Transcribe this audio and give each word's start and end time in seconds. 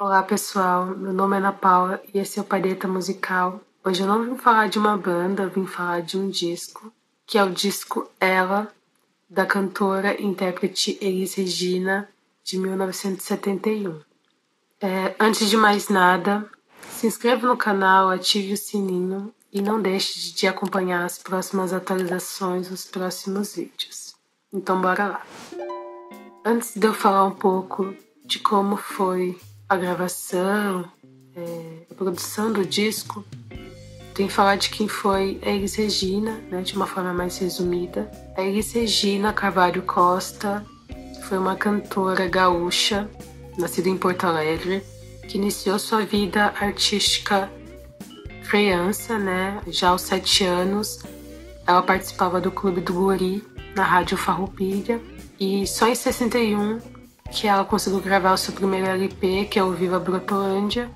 Olá 0.00 0.22
pessoal, 0.22 0.86
meu 0.86 1.12
nome 1.12 1.34
é 1.34 1.38
Ana 1.40 1.52
Paula 1.52 2.00
e 2.14 2.20
esse 2.20 2.38
é 2.38 2.42
o 2.42 2.44
Palheta 2.44 2.86
Musical. 2.86 3.60
Hoje 3.84 4.04
eu 4.04 4.06
não 4.06 4.24
vim 4.24 4.36
falar 4.36 4.68
de 4.68 4.78
uma 4.78 4.96
banda, 4.96 5.48
vim 5.48 5.66
falar 5.66 6.02
de 6.02 6.16
um 6.16 6.30
disco, 6.30 6.92
que 7.26 7.36
é 7.36 7.42
o 7.42 7.50
disco 7.50 8.08
Ela, 8.20 8.72
da 9.28 9.44
cantora 9.44 10.14
e 10.14 10.24
intérprete 10.24 10.96
Elis 11.00 11.34
Regina, 11.34 12.08
de 12.44 12.58
1971. 12.58 14.00
É, 14.80 15.16
antes 15.18 15.50
de 15.50 15.56
mais 15.56 15.88
nada, 15.88 16.48
se 16.90 17.08
inscreva 17.08 17.48
no 17.48 17.56
canal, 17.56 18.08
ative 18.08 18.52
o 18.52 18.56
sininho 18.56 19.34
e 19.52 19.60
não 19.60 19.82
deixe 19.82 20.32
de 20.32 20.46
acompanhar 20.46 21.04
as 21.04 21.18
próximas 21.18 21.72
atualizações 21.72 22.68
dos 22.68 22.84
próximos 22.84 23.56
vídeos. 23.56 24.14
Então 24.52 24.80
bora 24.80 25.08
lá! 25.08 25.26
Antes 26.44 26.76
de 26.76 26.86
eu 26.86 26.94
falar 26.94 27.24
um 27.24 27.34
pouco 27.34 27.92
de 28.24 28.38
como 28.38 28.76
foi 28.76 29.36
a 29.68 29.76
gravação, 29.76 30.90
é, 31.36 31.82
a 31.90 31.94
produção 31.94 32.52
do 32.52 32.64
disco, 32.64 33.24
tem 34.14 34.26
que 34.26 34.32
falar 34.32 34.56
de 34.56 34.70
quem 34.70 34.88
foi 34.88 35.38
a 35.42 35.50
Elis 35.50 35.74
Regina, 35.76 36.40
né, 36.50 36.62
de 36.62 36.74
uma 36.74 36.86
forma 36.86 37.12
mais 37.12 37.38
resumida. 37.38 38.10
A 38.36 38.42
Elis 38.42 38.72
Regina 38.72 39.32
Carvalho 39.32 39.82
Costa 39.82 40.64
foi 41.28 41.38
uma 41.38 41.54
cantora 41.54 42.26
gaúcha, 42.26 43.08
nascida 43.58 43.88
em 43.88 43.96
Porto 43.96 44.24
Alegre, 44.24 44.82
que 45.28 45.36
iniciou 45.36 45.78
sua 45.78 46.04
vida 46.04 46.54
artística 46.58 47.50
criança, 48.48 49.18
né, 49.18 49.60
já 49.66 49.90
aos 49.90 50.02
sete 50.02 50.42
anos. 50.42 51.00
Ela 51.66 51.82
participava 51.82 52.40
do 52.40 52.50
Clube 52.50 52.80
do 52.80 52.94
Guri 52.94 53.44
na 53.76 53.84
Rádio 53.84 54.16
Farroupilha 54.16 55.00
e 55.38 55.66
só 55.66 55.86
em 55.86 55.94
61 55.94 56.80
que 57.32 57.46
ela 57.46 57.64
conseguiu 57.64 58.00
gravar 58.00 58.32
o 58.32 58.36
seu 58.38 58.52
primeiro 58.52 58.86
LP, 58.86 59.46
que 59.46 59.58
é 59.58 59.62
o 59.62 59.72
Viva 59.72 59.98
Brotolândia. 59.98 60.90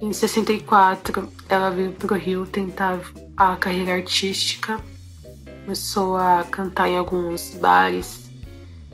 Em 0.00 0.12
64, 0.12 1.28
ela 1.48 1.70
veio 1.70 1.92
para 1.92 2.14
o 2.14 2.16
Rio 2.16 2.46
tentar 2.46 2.98
a 3.36 3.56
carreira 3.56 3.94
artística. 3.94 4.80
Começou 5.64 6.16
a 6.16 6.44
cantar 6.50 6.88
em 6.88 6.96
alguns 6.96 7.54
bares 7.54 8.30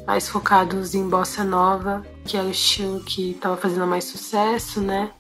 mais 0.07 0.29
focados 0.29 0.95
em 0.95 1.09
bossa 1.09 1.43
nova, 1.43 2.03
que 2.25 2.37
era 2.37 2.47
o 2.47 2.51
estilo 2.51 3.01
que 3.01 3.33
estava 3.33 3.57
fazendo 3.57 3.87
mais 3.87 4.05
sucesso, 4.05 4.81
né? 4.81 5.11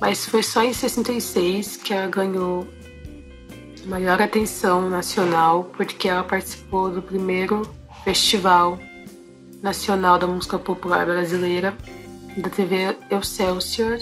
Mas 0.00 0.24
foi 0.26 0.42
só 0.42 0.62
em 0.62 0.72
66 0.72 1.76
que 1.76 1.92
ela 1.92 2.06
ganhou 2.06 2.66
maior 3.86 4.20
atenção 4.20 4.88
nacional, 4.88 5.64
porque 5.76 6.08
ela 6.08 6.22
participou 6.22 6.90
do 6.90 7.02
primeiro 7.02 7.62
Festival 8.04 8.78
Nacional 9.62 10.18
da 10.18 10.26
Música 10.26 10.58
Popular 10.58 11.04
Brasileira 11.04 11.76
da 12.36 12.48
TV 12.48 12.96
Excelsior. 13.10 13.98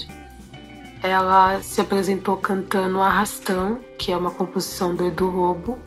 Ela 1.02 1.60
se 1.60 1.80
apresentou 1.80 2.36
cantando 2.36 3.00
Arrastão, 3.00 3.80
que 3.98 4.12
é 4.12 4.16
uma 4.16 4.30
composição 4.30 4.94
do 4.94 5.06
Edu 5.06 5.26
Lobo. 5.26 5.78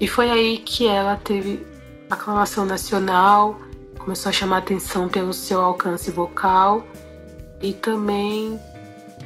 E 0.00 0.08
foi 0.08 0.30
aí 0.30 0.58
que 0.58 0.86
ela 0.86 1.16
teve 1.16 1.64
aclamação 2.10 2.66
nacional, 2.66 3.58
começou 3.98 4.30
a 4.30 4.32
chamar 4.32 4.58
atenção 4.58 5.08
pelo 5.08 5.32
seu 5.32 5.60
alcance 5.60 6.10
vocal 6.10 6.84
e 7.62 7.72
também 7.72 8.60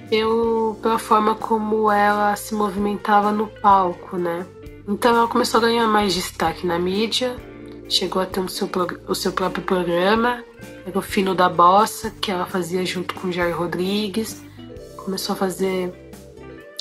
pelo, 0.08 0.78
pela 0.82 0.98
forma 0.98 1.34
como 1.34 1.90
ela 1.90 2.36
se 2.36 2.54
movimentava 2.54 3.32
no 3.32 3.46
palco, 3.46 4.16
né? 4.16 4.46
Então 4.88 5.14
ela 5.14 5.28
começou 5.28 5.58
a 5.58 5.64
ganhar 5.64 5.86
mais 5.86 6.14
destaque 6.14 6.66
na 6.66 6.78
mídia, 6.78 7.36
chegou 7.90 8.22
a 8.22 8.26
ter 8.26 8.48
seu, 8.48 8.70
o 9.06 9.14
seu 9.14 9.32
próprio 9.32 9.62
programa, 9.62 10.42
era 10.86 10.98
o 10.98 11.02
Fino 11.02 11.34
da 11.34 11.46
Bossa, 11.46 12.10
que 12.10 12.30
ela 12.30 12.46
fazia 12.46 12.86
junto 12.86 13.14
com 13.14 13.30
Jair 13.30 13.54
Rodrigues, 13.54 14.42
começou 14.96 15.34
a 15.34 15.36
fazer 15.36 15.92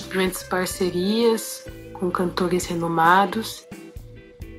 grandes 0.07 0.41
parcerias 0.43 1.65
com 1.91 2.09
cantores 2.09 2.65
renomados 2.65 3.67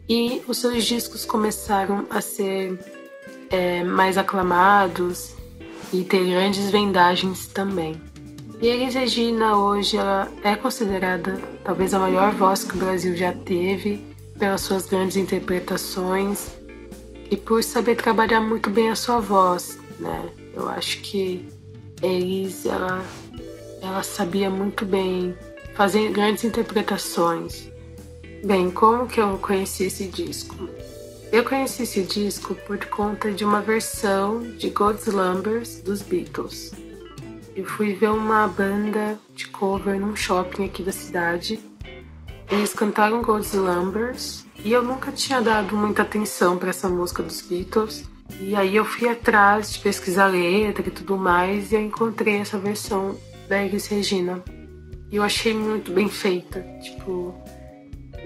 e 0.06 0.42
os 0.46 0.58
seus 0.58 0.84
discos 0.84 1.24
começaram 1.24 2.06
a 2.10 2.20
ser 2.20 2.78
é, 3.48 3.82
mais 3.82 4.18
aclamados 4.18 5.34
e 5.90 6.04
ter 6.04 6.22
grandes 6.26 6.70
vendagens 6.70 7.46
também. 7.46 8.07
E 8.60 8.66
Elis 8.66 8.94
Regina 8.94 9.56
hoje 9.56 9.96
ela 9.96 10.28
é 10.42 10.56
considerada 10.56 11.40
talvez 11.62 11.94
a 11.94 11.98
maior 12.00 12.32
voz 12.32 12.64
que 12.64 12.74
o 12.74 12.78
Brasil 12.78 13.16
já 13.16 13.32
teve 13.32 14.04
pelas 14.36 14.62
suas 14.62 14.86
grandes 14.86 15.16
interpretações 15.16 16.48
e 17.30 17.36
por 17.36 17.62
saber 17.62 17.94
trabalhar 17.94 18.40
muito 18.40 18.68
bem 18.68 18.90
a 18.90 18.96
sua 18.96 19.20
voz, 19.20 19.78
né? 20.00 20.28
Eu 20.52 20.68
acho 20.68 21.00
que 21.02 21.48
Elis 22.02 22.66
ela 22.66 23.00
ela 23.80 24.02
sabia 24.02 24.50
muito 24.50 24.84
bem 24.84 25.36
fazer 25.74 26.10
grandes 26.10 26.42
interpretações. 26.42 27.70
Bem, 28.44 28.72
como 28.72 29.06
que 29.06 29.20
eu 29.20 29.38
conheci 29.38 29.84
esse 29.84 30.08
disco? 30.08 30.68
Eu 31.30 31.44
conheci 31.44 31.84
esse 31.84 32.02
disco 32.02 32.56
por 32.66 32.84
conta 32.86 33.30
de 33.30 33.44
uma 33.44 33.60
versão 33.60 34.40
de 34.56 34.68
God's 34.70 35.06
Slumbers 35.06 35.80
dos 35.80 36.02
Beatles. 36.02 36.72
Eu 37.58 37.64
fui 37.64 37.92
ver 37.92 38.10
uma 38.10 38.46
banda 38.46 39.18
de 39.34 39.48
cover 39.48 39.98
num 39.98 40.14
shopping 40.14 40.66
aqui 40.66 40.80
da 40.80 40.92
cidade. 40.92 41.58
Eles 42.48 42.72
cantaram 42.72 43.20
God's 43.20 43.52
Slumbers 43.52 44.46
e 44.64 44.70
eu 44.70 44.80
nunca 44.80 45.10
tinha 45.10 45.40
dado 45.40 45.76
muita 45.76 46.02
atenção 46.02 46.56
para 46.56 46.70
essa 46.70 46.88
música 46.88 47.20
dos 47.20 47.40
Beatles. 47.40 48.08
E 48.38 48.54
aí 48.54 48.76
eu 48.76 48.84
fui 48.84 49.08
atrás 49.08 49.72
de 49.72 49.80
pesquisar 49.80 50.26
a 50.26 50.28
letra 50.28 50.86
e 50.86 50.90
tudo 50.92 51.16
mais 51.16 51.72
e 51.72 51.74
eu 51.74 51.80
encontrei 51.80 52.36
essa 52.36 52.56
versão 52.60 53.18
da 53.48 53.60
Elis 53.60 53.88
Regina. 53.88 54.40
E 55.10 55.16
eu 55.16 55.24
achei 55.24 55.52
muito 55.52 55.90
bem 55.90 56.08
feita, 56.08 56.64
tipo, 56.80 57.34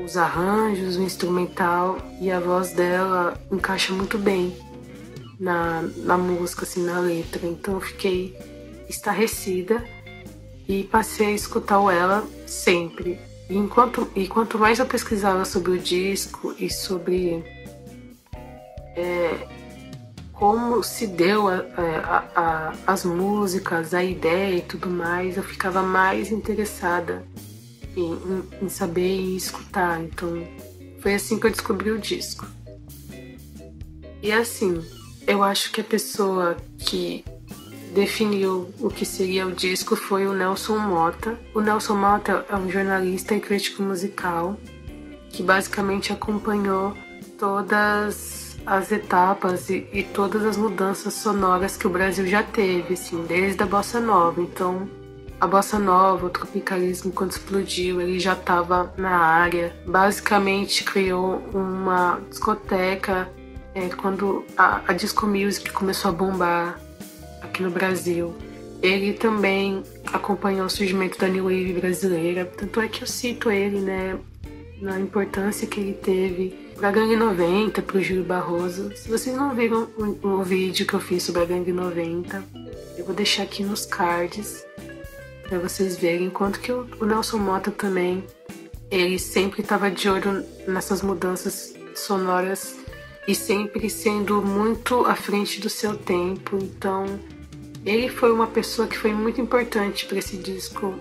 os 0.05 0.15
arranjos, 0.19 0.99
o 0.99 1.03
instrumental 1.03 1.97
e 2.21 2.31
a 2.31 2.39
voz 2.39 2.75
dela 2.75 3.41
encaixa 3.51 3.95
muito 3.95 4.19
bem 4.19 4.55
na, 5.41 5.81
na 5.97 6.19
música, 6.19 6.65
assim, 6.65 6.85
na 6.85 7.01
letra. 7.01 7.47
Então 7.47 7.73
eu 7.73 7.81
fiquei 7.81 8.52
estarrecida 8.93 9.85
e 10.69 10.85
passei 10.85 11.29
a 11.29 11.33
escutar 11.33 11.81
o 11.81 11.91
ela 11.91 12.27
sempre. 12.47 13.19
E, 13.49 13.57
enquanto, 13.57 14.11
e 14.15 14.29
quanto 14.29 14.59
mais 14.59 14.79
eu 14.79 14.87
pesquisava 14.87 15.45
sobre 15.45 15.73
o 15.73 15.79
disco 15.79 16.55
e 16.59 16.71
sobre 16.71 17.43
é, 18.97 19.49
como 20.33 20.83
se 20.83 21.07
deu 21.07 21.49
a, 21.49 21.65
a, 21.77 22.25
a, 22.35 22.75
as 22.87 23.05
músicas, 23.05 23.95
a 23.95 24.03
ideia 24.03 24.57
e 24.57 24.63
tudo 24.63 24.89
mais, 24.89 25.37
eu 25.37 25.43
ficava 25.43 25.83
mais 25.83 26.31
interessada 26.31 27.25
em, 27.97 28.13
em, 28.13 28.65
em 28.65 28.69
saber 28.69 29.21
e 29.21 29.37
escutar. 29.37 30.03
Então 30.03 30.47
foi 31.01 31.15
assim 31.15 31.39
que 31.39 31.47
eu 31.47 31.51
descobri 31.51 31.91
o 31.91 31.99
disco. 31.99 32.47
E 34.23 34.31
assim, 34.31 34.83
eu 35.27 35.43
acho 35.43 35.73
que 35.73 35.81
a 35.81 35.85
pessoa 35.85 36.57
que 36.79 37.25
definiu 37.93 38.73
o 38.81 38.89
que 38.89 39.05
seria 39.05 39.47
o 39.47 39.53
disco 39.53 39.95
foi 39.95 40.27
o 40.27 40.33
Nelson 40.33 40.79
Mota. 40.79 41.39
O 41.55 41.61
Nelson 41.61 41.95
Mota 41.95 42.45
é 42.49 42.57
um 42.57 42.71
jornalista 42.71 43.35
e 43.35 43.41
crítico 43.41 43.83
musical 43.83 44.57
que 45.31 45.43
basicamente 45.43 46.13
acompanhou 46.13 46.97
todas 47.39 48.59
as 48.65 48.93
etapas 48.93 49.69
e, 49.71 49.89
e, 49.93 50.03
todas 50.03 50.45
as 50.45 50.57
mudanças 50.57 51.15
sonoras 51.15 51.77
que 51.77 51.87
o 51.87 51.91
Brasil 51.91 52.27
já 52.27 52.43
teve, 52.43 52.95
assim, 52.95 53.25
desde 53.25 53.63
a 53.63 53.67
bossa 53.67 53.99
nova. 53.99 54.41
Então, 54.41 54.89
a 55.41 55.47
bossa 55.47 55.79
nova, 55.79 56.27
o 56.27 56.31
tropicalismo, 56.31 57.13
quando 57.13 57.33
explodiu, 57.33 58.01
ele 58.01 58.21
já 58.21 58.35
estava 58.35 58.95
na 58.97 59.17
área. 59.17 59.75
Basicamente, 59.87 60.85
criou 60.85 61.43
uma 61.53 62.21
discoteca 62.29 63.29
é, 63.75 63.89
quando 63.89 64.45
a, 64.57 64.83
a 64.87 64.93
disco 64.93 65.27
music 65.27 65.73
começou 65.73 66.11
a 66.11 66.15
bombar 66.15 66.79
aqui 67.43 67.63
no 67.63 67.71
Brasil. 67.71 68.35
Ele 68.83 69.13
também 69.13 69.83
acompanhou 70.13 70.67
o 70.67 70.71
surgimento 70.71 71.19
da 71.19 71.29
New 71.29 71.45
Wave 71.45 71.73
brasileira, 71.75 72.45
tanto 72.45 72.81
é 72.81 72.89
que 72.89 73.03
eu 73.03 73.07
cito 73.07 73.51
ele, 73.51 73.81
né, 73.81 74.19
na 74.81 74.99
importância 74.99 75.67
que 75.67 75.79
ele 75.79 75.95
teve 75.95 76.73
para 76.77 76.89
a 76.89 76.93
Gangue 76.93 77.15
90, 77.15 77.81
para 77.81 77.97
o 77.97 78.03
Júlio 78.03 78.25
Barroso. 78.25 78.91
Se 78.97 79.09
vocês 79.09 79.37
não 79.37 79.55
viram 79.55 79.89
o, 79.97 80.27
o, 80.27 80.43
vídeo 80.43 80.85
que 80.85 80.95
eu 80.95 81.01
fiz 81.01 81.23
sobre 81.23 81.43
a 81.43 81.45
Gangue 81.45 81.73
90, 81.73 82.43
eu 82.99 83.05
vou 83.05 83.15
deixar 83.15 83.45
aqui 83.45 83.63
nos 83.63 83.87
cards 83.87 84.65
para 85.49 85.59
vocês 85.59 85.97
verem, 85.97 86.27
enquanto 86.27 86.59
que 86.59 86.73
o, 86.73 86.87
o 87.01 87.05
Nelson 87.05 87.39
Mota 87.39 87.71
também, 87.71 88.25
ele 88.91 89.19
sempre 89.19 89.63
estava 89.63 89.91
de 89.91 90.09
olho 90.09 90.45
nessas 90.67 91.03
mudanças 91.03 91.73
sonoras 91.95 92.82
e 93.27 93.35
sempre 93.35 93.89
sendo 93.89 94.43
muito 94.43 95.07
à 95.07 95.15
frente 95.15 95.61
do 95.61 95.71
seu 95.71 95.97
tempo. 95.97 96.59
Então, 96.61 97.07
ele 97.85 98.09
foi 98.09 98.33
uma 98.33 98.47
pessoa 98.47 98.89
que 98.89 98.99
foi 98.99 99.13
muito 99.13 99.41
importante 99.41 100.07
para 100.07 100.19
esse 100.19 100.37
disco 100.37 100.95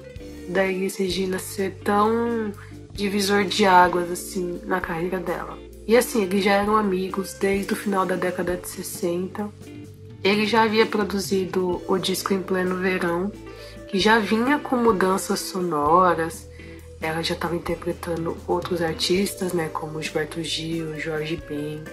da 0.47 0.65
Elis 0.65 0.97
Regina 0.97 1.39
ser 1.39 1.75
tão 1.83 2.51
divisor 2.93 3.45
de 3.45 3.65
águas 3.65 4.11
assim 4.11 4.59
na 4.65 4.81
carreira 4.81 5.19
dela. 5.19 5.57
E 5.87 5.97
assim, 5.97 6.23
eles 6.23 6.43
já 6.43 6.53
eram 6.53 6.75
amigos 6.75 7.33
desde 7.33 7.73
o 7.73 7.75
final 7.75 8.05
da 8.05 8.15
década 8.15 8.55
de 8.55 8.67
60. 8.67 9.49
Ele 10.23 10.45
já 10.45 10.63
havia 10.63 10.85
produzido 10.85 11.81
o 11.87 11.97
disco 11.97 12.33
Em 12.33 12.41
Pleno 12.41 12.77
Verão, 12.77 13.31
que 13.87 13.99
já 13.99 14.19
vinha 14.19 14.59
com 14.59 14.75
mudanças 14.75 15.39
sonoras. 15.39 16.47
Ela 17.01 17.23
já 17.23 17.33
estava 17.33 17.55
interpretando 17.55 18.37
outros 18.47 18.81
artistas, 18.81 19.53
né, 19.53 19.69
como 19.73 20.01
Gilberto 20.01 20.43
Gil, 20.43 20.99
Jorge 20.99 21.41
Ben. 21.49 21.83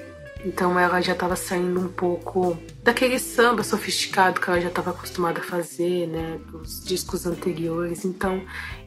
Então 0.44 0.78
ela 0.78 1.00
já 1.00 1.12
estava 1.12 1.34
saindo 1.34 1.80
um 1.80 1.88
pouco 1.88 2.56
daquele 2.82 3.18
samba 3.18 3.64
sofisticado 3.64 4.40
que 4.40 4.48
ela 4.48 4.60
já 4.60 4.68
estava 4.68 4.90
acostumada 4.90 5.40
a 5.40 5.42
fazer, 5.42 6.06
né, 6.06 6.38
dos 6.50 6.84
discos 6.84 7.26
anteriores. 7.26 8.04
Então 8.04 8.42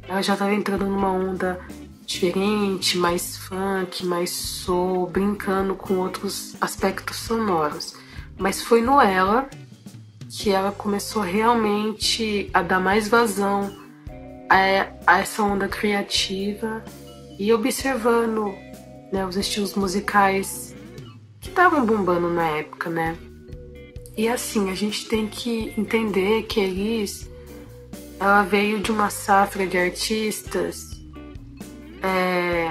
ela 0.08 0.22
já 0.22 0.34
estava 0.34 0.54
entrando 0.54 0.86
numa 0.86 1.12
onda 1.12 1.60
diferente, 2.06 2.98
mais 2.98 3.38
funk, 3.38 4.06
mais 4.06 4.30
soul, 4.32 5.08
brincando 5.08 5.76
com 5.76 5.96
outros 5.96 6.56
aspectos 6.60 7.18
sonoros. 7.18 7.96
Mas 8.38 8.62
foi 8.62 8.82
no 8.82 9.00
Ela 9.00 9.50
que 10.30 10.50
ela 10.50 10.72
começou 10.72 11.22
realmente 11.22 12.50
a 12.54 12.62
dar 12.62 12.80
mais 12.80 13.08
vazão 13.08 13.76
a, 14.50 14.88
a 15.06 15.20
essa 15.20 15.44
onda 15.44 15.68
criativa 15.68 16.84
e 17.38 17.52
observando 17.52 18.54
né, 19.12 19.26
os 19.26 19.36
estilos 19.36 19.76
musicais 19.76 20.74
estavam 21.52 21.86
bombando 21.86 22.30
na 22.30 22.48
época, 22.48 22.90
né? 22.90 23.16
E 24.18 24.28
assim, 24.28 24.70
a 24.70 24.76
gente 24.76 25.08
tem 25.08 25.28
que 25.28 25.74
entender 25.78 26.44
que 26.44 26.60
Elis 26.60 27.30
ela 28.20 28.44
veio 28.44 28.80
de 28.80 28.92
uma 28.92 29.10
safra 29.10 29.66
de 29.66 29.78
artistas 29.78 30.92
é, 32.04 32.70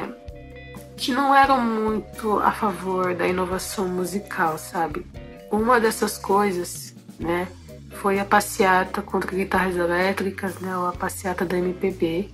que 0.96 1.12
não 1.12 1.34
eram 1.34 1.60
muito 1.60 2.38
a 2.38 2.52
favor 2.52 3.14
da 3.14 3.26
inovação 3.26 3.88
musical, 3.88 4.58
sabe? 4.58 5.04
Uma 5.50 5.80
dessas 5.80 6.16
coisas, 6.16 6.94
né, 7.18 7.48
foi 7.94 8.18
a 8.20 8.24
passeata 8.24 9.02
contra 9.02 9.34
guitarras 9.34 9.76
elétricas, 9.76 10.60
né, 10.60 10.76
ou 10.76 10.86
a 10.86 10.92
passeata 10.92 11.44
da 11.44 11.58
MPB, 11.58 12.30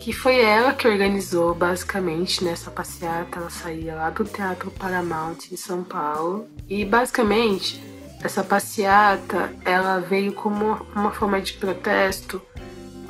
que 0.00 0.14
foi 0.14 0.40
ela 0.40 0.72
que 0.72 0.88
organizou 0.88 1.54
basicamente 1.54 2.42
nessa 2.42 2.70
passeata. 2.70 3.38
Ela 3.38 3.50
saía 3.50 3.94
lá 3.94 4.10
do 4.10 4.24
Teatro 4.24 4.70
Paramount 4.70 5.36
em 5.52 5.56
São 5.56 5.84
Paulo 5.84 6.48
e 6.68 6.84
basicamente 6.84 7.82
essa 8.22 8.42
passeata 8.42 9.52
ela 9.64 10.00
veio 10.00 10.32
como 10.32 10.80
uma 10.96 11.10
forma 11.10 11.40
de 11.40 11.52
protesto 11.52 12.40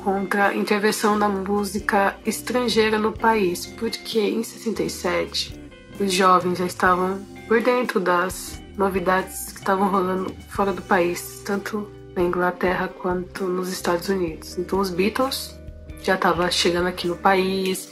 contra 0.03 0.47
a 0.47 0.55
intervenção 0.55 1.17
da 1.17 1.29
música 1.29 2.17
estrangeira 2.25 2.99
no 2.99 3.13
país, 3.13 3.65
porque 3.65 4.19
em 4.19 4.43
67 4.43 5.59
os 5.99 6.11
jovens 6.11 6.57
já 6.57 6.65
estavam 6.65 7.25
por 7.47 7.61
dentro 7.61 7.99
das 7.99 8.61
novidades 8.77 9.51
que 9.51 9.59
estavam 9.59 9.89
rolando 9.89 10.33
fora 10.49 10.73
do 10.73 10.81
país, 10.81 11.41
tanto 11.45 11.87
na 12.15 12.23
Inglaterra 12.23 12.87
quanto 12.87 13.45
nos 13.45 13.71
Estados 13.71 14.09
Unidos. 14.09 14.57
Então 14.57 14.79
os 14.79 14.89
Beatles 14.89 15.60
já 16.01 16.15
estavam 16.15 16.49
chegando 16.51 16.87
aqui 16.87 17.07
no 17.07 17.15
país, 17.15 17.89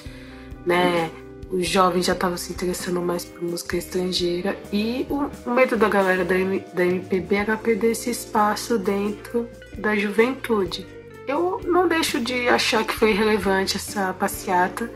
né? 0.65 1.09
Os 1.51 1.67
jovens 1.67 2.05
já 2.05 2.13
estavam 2.13 2.37
se 2.37 2.53
interessando 2.53 3.01
mais 3.01 3.25
por 3.25 3.41
música 3.41 3.75
estrangeira 3.75 4.55
e 4.71 5.07
o, 5.09 5.29
o 5.49 5.53
medo 5.53 5.75
da 5.75 5.89
galera 5.89 6.23
da, 6.23 6.37
M, 6.37 6.63
da 6.73 6.85
MPB 6.85 7.35
era 7.35 7.57
perder 7.57 7.91
esse 7.91 8.11
espaço 8.11 8.77
dentro 8.77 9.49
da 9.77 9.95
juventude. 9.95 10.85
Eu 11.27 11.59
não 11.65 11.87
deixo 11.87 12.19
de 12.19 12.47
achar 12.47 12.83
que 12.83 12.93
foi 12.93 13.13
relevante 13.13 13.77
essa 13.77 14.13
passeata, 14.13 14.91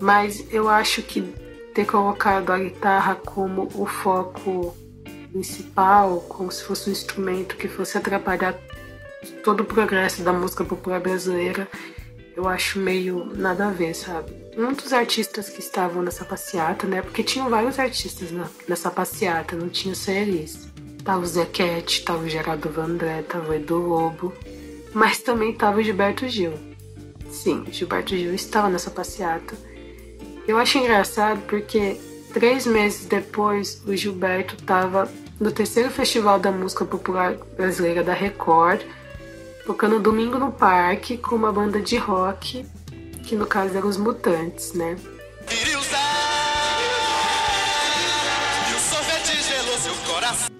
mas 0.00 0.44
eu 0.52 0.68
acho 0.68 1.02
que 1.02 1.22
ter 1.74 1.84
colocado 1.84 2.50
a 2.50 2.58
guitarra 2.58 3.16
como 3.16 3.68
o 3.74 3.84
foco 3.84 4.76
principal, 5.32 6.20
como 6.28 6.52
se 6.52 6.62
fosse 6.62 6.88
um 6.88 6.92
instrumento 6.92 7.56
que 7.56 7.66
fosse 7.66 7.98
atrapalhar 7.98 8.54
todo 9.42 9.62
o 9.62 9.64
progresso 9.64 10.22
da 10.22 10.32
música 10.32 10.64
popular 10.64 11.00
brasileira, 11.00 11.66
eu 12.36 12.48
acho 12.48 12.78
meio 12.78 13.30
nada 13.34 13.68
a 13.68 13.70
ver, 13.70 13.94
sabe? 13.94 14.32
Um 14.56 14.72
dos 14.72 14.92
artistas 14.92 15.48
que 15.48 15.60
estavam 15.60 16.02
nessa 16.02 16.24
passeata, 16.24 16.86
né? 16.86 17.02
Porque 17.02 17.22
tinham 17.22 17.48
vários 17.48 17.78
artistas 17.78 18.30
nessa 18.68 18.90
passeata, 18.90 19.56
não 19.56 19.68
tinha 19.68 19.94
só 19.94 20.10
eles. 20.10 20.68
Tava 21.04 21.22
o 21.22 21.26
Zequete, 21.26 22.04
tava 22.04 22.24
o 22.24 22.28
Gerardo 22.28 22.70
Vandré, 22.70 23.22
tava 23.22 23.50
o 23.50 23.54
Edu 23.54 23.76
Lobo, 23.76 24.32
mas 24.92 25.18
também 25.18 25.50
estava 25.50 25.78
o 25.78 25.82
Gilberto 25.82 26.28
Gil. 26.28 26.54
Sim, 27.30 27.64
Gilberto 27.70 28.16
Gil 28.16 28.34
estava 28.34 28.68
nessa 28.68 28.90
passeata. 28.90 29.54
Eu 30.46 30.56
acho 30.56 30.78
engraçado 30.78 31.40
porque 31.46 32.00
três 32.32 32.66
meses 32.66 33.06
depois 33.06 33.82
o 33.86 33.94
Gilberto 33.94 34.54
estava 34.54 35.10
no 35.40 35.50
terceiro 35.50 35.90
Festival 35.90 36.38
da 36.38 36.50
Música 36.50 36.84
Popular 36.84 37.34
Brasileira 37.56 38.02
da 38.02 38.12
Record, 38.12 38.82
tocando 39.64 39.98
domingo 40.00 40.38
no 40.38 40.52
parque 40.52 41.16
com 41.16 41.34
uma 41.34 41.52
banda 41.52 41.80
de 41.80 41.96
rock, 41.96 42.64
que 43.22 43.34
no 43.34 43.46
caso 43.46 43.76
eram 43.76 43.88
os 43.88 43.96
Mutantes, 43.96 44.72
né? 44.74 44.96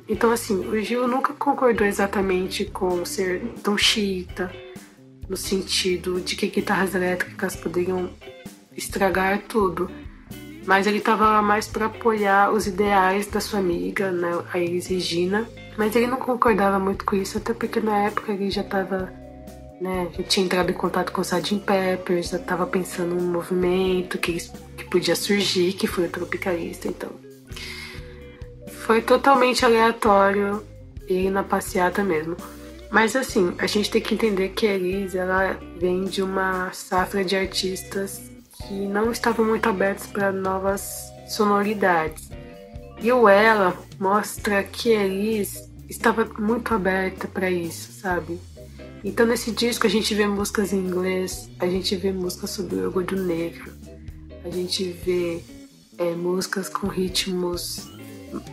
Então, 0.06 0.30
assim, 0.30 0.54
o 0.68 0.80
Gil 0.82 1.08
nunca 1.08 1.32
concordou 1.32 1.86
exatamente 1.86 2.64
com 2.66 3.04
ser 3.04 3.42
tão 3.62 3.76
xiita, 3.76 4.52
no 5.28 5.36
sentido 5.36 6.20
de 6.20 6.36
que 6.36 6.46
guitarras 6.48 6.94
elétricas 6.94 7.56
poderiam 7.56 8.10
estragar 8.76 9.42
tudo. 9.48 9.90
Mas 10.66 10.86
ele 10.86 10.98
estava 10.98 11.40
mais 11.42 11.66
para 11.66 11.86
apoiar 11.86 12.52
os 12.52 12.66
ideais 12.66 13.26
da 13.26 13.40
sua 13.40 13.58
amiga, 13.60 14.10
né, 14.10 14.42
a 14.52 14.58
Iris 14.58 14.86
Regina. 14.86 15.48
Mas 15.76 15.94
ele 15.96 16.06
não 16.06 16.18
concordava 16.18 16.78
muito 16.78 17.04
com 17.04 17.16
isso, 17.16 17.38
até 17.38 17.52
porque 17.52 17.80
na 17.80 18.04
época 18.04 18.32
ele 18.32 18.50
já 18.50 18.62
estava, 18.62 19.12
né, 19.80 20.08
já 20.16 20.22
tinha 20.22 20.46
entrado 20.46 20.70
em 20.70 20.74
contato 20.74 21.12
com 21.12 21.20
o 21.20 21.24
Sgt. 21.24 21.58
Peppers, 21.60 22.30
já 22.30 22.36
estava 22.36 22.66
pensando 22.66 23.14
num 23.14 23.32
movimento 23.32 24.18
que, 24.18 24.38
que 24.76 24.84
podia 24.84 25.16
surgir, 25.16 25.72
que 25.72 25.86
foi 25.86 26.06
o 26.06 26.08
Tropicalista, 26.08 26.88
então 26.88 27.10
foi 28.84 29.00
totalmente 29.00 29.64
aleatório 29.64 30.62
ir 31.08 31.30
na 31.30 31.42
passeata 31.42 32.04
mesmo. 32.04 32.36
Mas 32.90 33.16
assim, 33.16 33.54
a 33.58 33.66
gente 33.66 33.90
tem 33.90 34.00
que 34.00 34.14
entender 34.14 34.50
que 34.50 34.66
a 34.66 34.74
Elis, 34.74 35.14
ela 35.14 35.58
vem 35.78 36.04
de 36.04 36.22
uma 36.22 36.70
safra 36.72 37.24
de 37.24 37.34
artistas 37.34 38.20
que 38.52 38.86
não 38.86 39.10
estavam 39.10 39.44
muito 39.44 39.68
abertos 39.68 40.06
para 40.06 40.30
novas 40.30 41.10
sonoridades. 41.26 42.30
E 43.04 43.12
o 43.12 43.28
Ela 43.28 43.76
mostra 44.00 44.64
que 44.64 44.88
Elis 44.88 45.68
estava 45.90 46.24
muito 46.38 46.72
aberta 46.72 47.28
para 47.28 47.50
isso, 47.50 47.92
sabe? 48.00 48.40
Então 49.04 49.26
nesse 49.26 49.50
disco 49.50 49.86
a 49.86 49.90
gente 49.90 50.14
vê 50.14 50.26
músicas 50.26 50.72
em 50.72 50.78
inglês, 50.78 51.50
a 51.60 51.66
gente 51.66 51.94
vê 51.96 52.10
músicas 52.10 52.48
sobre 52.48 52.76
o 52.76 52.84
orgulho 52.84 53.22
negro, 53.22 53.70
a 54.42 54.48
gente 54.48 54.90
vê 55.04 55.44
é, 55.98 56.14
músicas 56.14 56.70
com 56.70 56.86
ritmos 56.86 57.90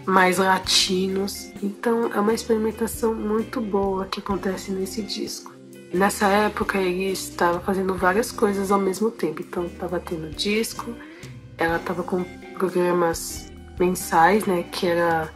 mais 0.05 0.37
latinos. 0.37 1.49
Então 1.63 2.11
é 2.13 2.19
uma 2.19 2.33
experimentação 2.33 3.15
muito 3.15 3.61
boa 3.61 4.05
que 4.05 4.19
acontece 4.19 4.69
nesse 4.69 5.01
disco. 5.01 5.53
Nessa 5.93 6.27
época 6.27 6.77
ele 6.77 7.09
estava 7.09 7.61
fazendo 7.61 7.95
várias 7.95 8.33
coisas 8.33 8.69
ao 8.69 8.79
mesmo 8.81 9.11
tempo. 9.11 9.41
Então 9.41 9.65
estava 9.65 9.97
tendo 9.97 10.29
disco, 10.35 10.93
ela 11.57 11.77
estava 11.77 12.03
com 12.03 12.25
programas 12.57 13.49
mensais, 13.81 14.45
né, 14.45 14.63
que 14.71 14.85
era 14.85 15.27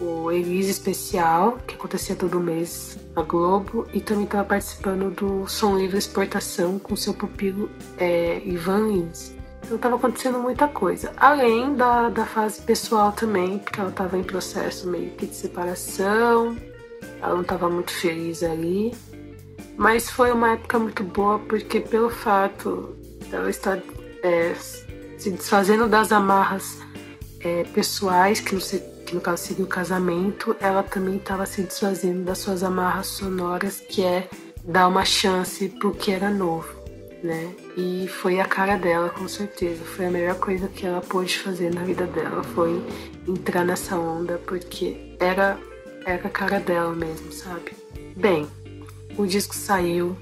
o 0.00 0.30
Elise 0.30 0.70
Especial, 0.70 1.58
que 1.66 1.74
acontecia 1.74 2.14
todo 2.14 2.40
mês 2.40 2.96
na 3.14 3.22
Globo, 3.22 3.86
e 3.92 4.00
também 4.00 4.24
estava 4.24 4.44
participando 4.44 5.10
do 5.10 5.46
Som 5.48 5.76
Livre 5.76 5.98
Exportação 5.98 6.78
com 6.78 6.94
seu 6.94 7.12
pupilo 7.12 7.68
é, 7.98 8.40
Ivan 8.44 8.86
Lins. 8.88 9.34
Então 9.64 9.76
estava 9.76 9.96
acontecendo 9.96 10.38
muita 10.38 10.68
coisa. 10.68 11.12
Além 11.16 11.74
da, 11.74 12.08
da 12.08 12.24
fase 12.24 12.62
pessoal 12.62 13.12
também, 13.12 13.58
porque 13.58 13.80
ela 13.80 13.90
estava 13.90 14.16
em 14.16 14.22
processo 14.22 14.88
meio 14.88 15.10
que 15.10 15.26
de 15.26 15.34
separação, 15.34 16.56
ela 17.20 17.34
não 17.34 17.42
estava 17.42 17.68
muito 17.68 17.92
feliz 17.92 18.42
ali. 18.42 18.94
Mas 19.76 20.08
foi 20.08 20.32
uma 20.32 20.52
época 20.52 20.78
muito 20.78 21.04
boa 21.04 21.38
porque 21.40 21.80
pelo 21.80 22.10
fato 22.10 22.96
dela 23.30 23.48
estar 23.50 23.78
é, 24.22 24.54
se 24.54 25.30
desfazendo 25.30 25.88
das 25.88 26.10
amarras 26.10 26.78
é, 27.40 27.64
pessoais, 27.64 28.40
que 28.40 28.54
no, 28.54 28.60
que 28.60 29.14
no 29.14 29.20
caso 29.20 29.42
seria 29.44 29.64
o 29.64 29.68
casamento, 29.68 30.56
ela 30.60 30.82
também 30.82 31.16
estava 31.16 31.46
se 31.46 31.62
desfazendo 31.62 32.24
das 32.24 32.38
suas 32.38 32.62
amarras 32.62 33.06
sonoras, 33.06 33.80
que 33.80 34.04
é 34.04 34.28
dar 34.64 34.88
uma 34.88 35.04
chance 35.04 35.68
pro 35.68 35.92
que 35.92 36.12
era 36.12 36.30
novo 36.30 36.80
né? 37.22 37.54
E 37.76 38.08
foi 38.08 38.40
a 38.40 38.44
cara 38.44 38.76
dela, 38.76 39.10
com 39.10 39.28
certeza. 39.28 39.82
Foi 39.84 40.06
a 40.06 40.10
melhor 40.10 40.36
coisa 40.36 40.68
que 40.68 40.86
ela 40.86 41.00
pôde 41.00 41.38
fazer 41.38 41.72
na 41.72 41.82
vida 41.82 42.06
dela, 42.06 42.42
foi 42.42 42.82
entrar 43.26 43.64
nessa 43.64 43.96
onda, 43.96 44.40
porque 44.46 45.16
era, 45.18 45.58
era 46.04 46.26
a 46.26 46.30
cara 46.30 46.58
dela 46.58 46.94
mesmo, 46.94 47.32
sabe? 47.32 47.72
Bem, 48.16 48.46
o 49.16 49.26
disco 49.26 49.54
saiu 49.54 50.16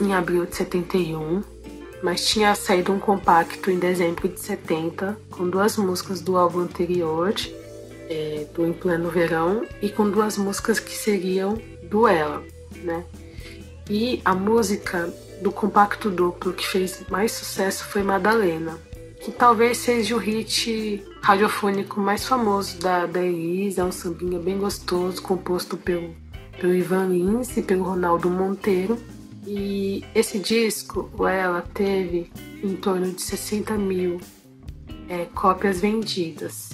em 0.00 0.14
abril 0.14 0.46
de 0.46 0.56
71 0.56 1.42
mas 2.06 2.24
tinha 2.24 2.54
saído 2.54 2.92
um 2.92 3.00
compacto 3.00 3.68
em 3.68 3.80
dezembro 3.80 4.28
de 4.28 4.38
70 4.38 5.18
com 5.28 5.50
duas 5.50 5.76
músicas 5.76 6.20
do 6.20 6.36
álbum 6.36 6.60
anterior, 6.60 7.34
é, 8.08 8.46
do 8.54 8.64
Em 8.64 8.72
Pleno 8.72 9.10
Verão, 9.10 9.66
e 9.82 9.88
com 9.88 10.08
duas 10.08 10.38
músicas 10.38 10.78
que 10.78 10.94
seriam 10.94 11.60
do 11.90 12.06
Ela, 12.06 12.44
né? 12.84 13.04
E 13.90 14.22
a 14.24 14.36
música 14.36 15.12
do 15.42 15.50
compacto 15.50 16.08
duplo 16.08 16.52
que 16.52 16.64
fez 16.64 17.02
mais 17.10 17.32
sucesso 17.32 17.82
foi 17.86 18.04
Madalena, 18.04 18.78
que 19.20 19.32
talvez 19.32 19.78
seja 19.78 20.14
o 20.14 20.18
hit 20.18 21.04
radiofônico 21.20 21.98
mais 21.98 22.24
famoso 22.24 22.78
da, 22.78 23.04
da 23.06 23.20
Elis, 23.20 23.78
é 23.78 23.84
um 23.84 23.90
sambinha 23.90 24.38
bem 24.38 24.58
gostoso, 24.58 25.20
composto 25.20 25.76
pelo, 25.76 26.14
pelo 26.60 26.72
Ivan 26.72 27.08
Lins 27.08 27.56
e 27.56 27.62
pelo 27.62 27.82
Ronaldo 27.82 28.30
Monteiro. 28.30 28.96
E 29.46 30.04
esse 30.14 30.38
disco, 30.38 31.08
ela 31.26 31.62
teve 31.62 32.30
em 32.62 32.74
torno 32.74 33.12
de 33.12 33.22
60 33.22 33.74
mil 33.74 34.20
é, 35.08 35.26
cópias 35.26 35.80
vendidas. 35.80 36.70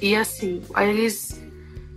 E 0.00 0.16
assim, 0.16 0.62
a 0.72 0.84
Elis 0.84 1.40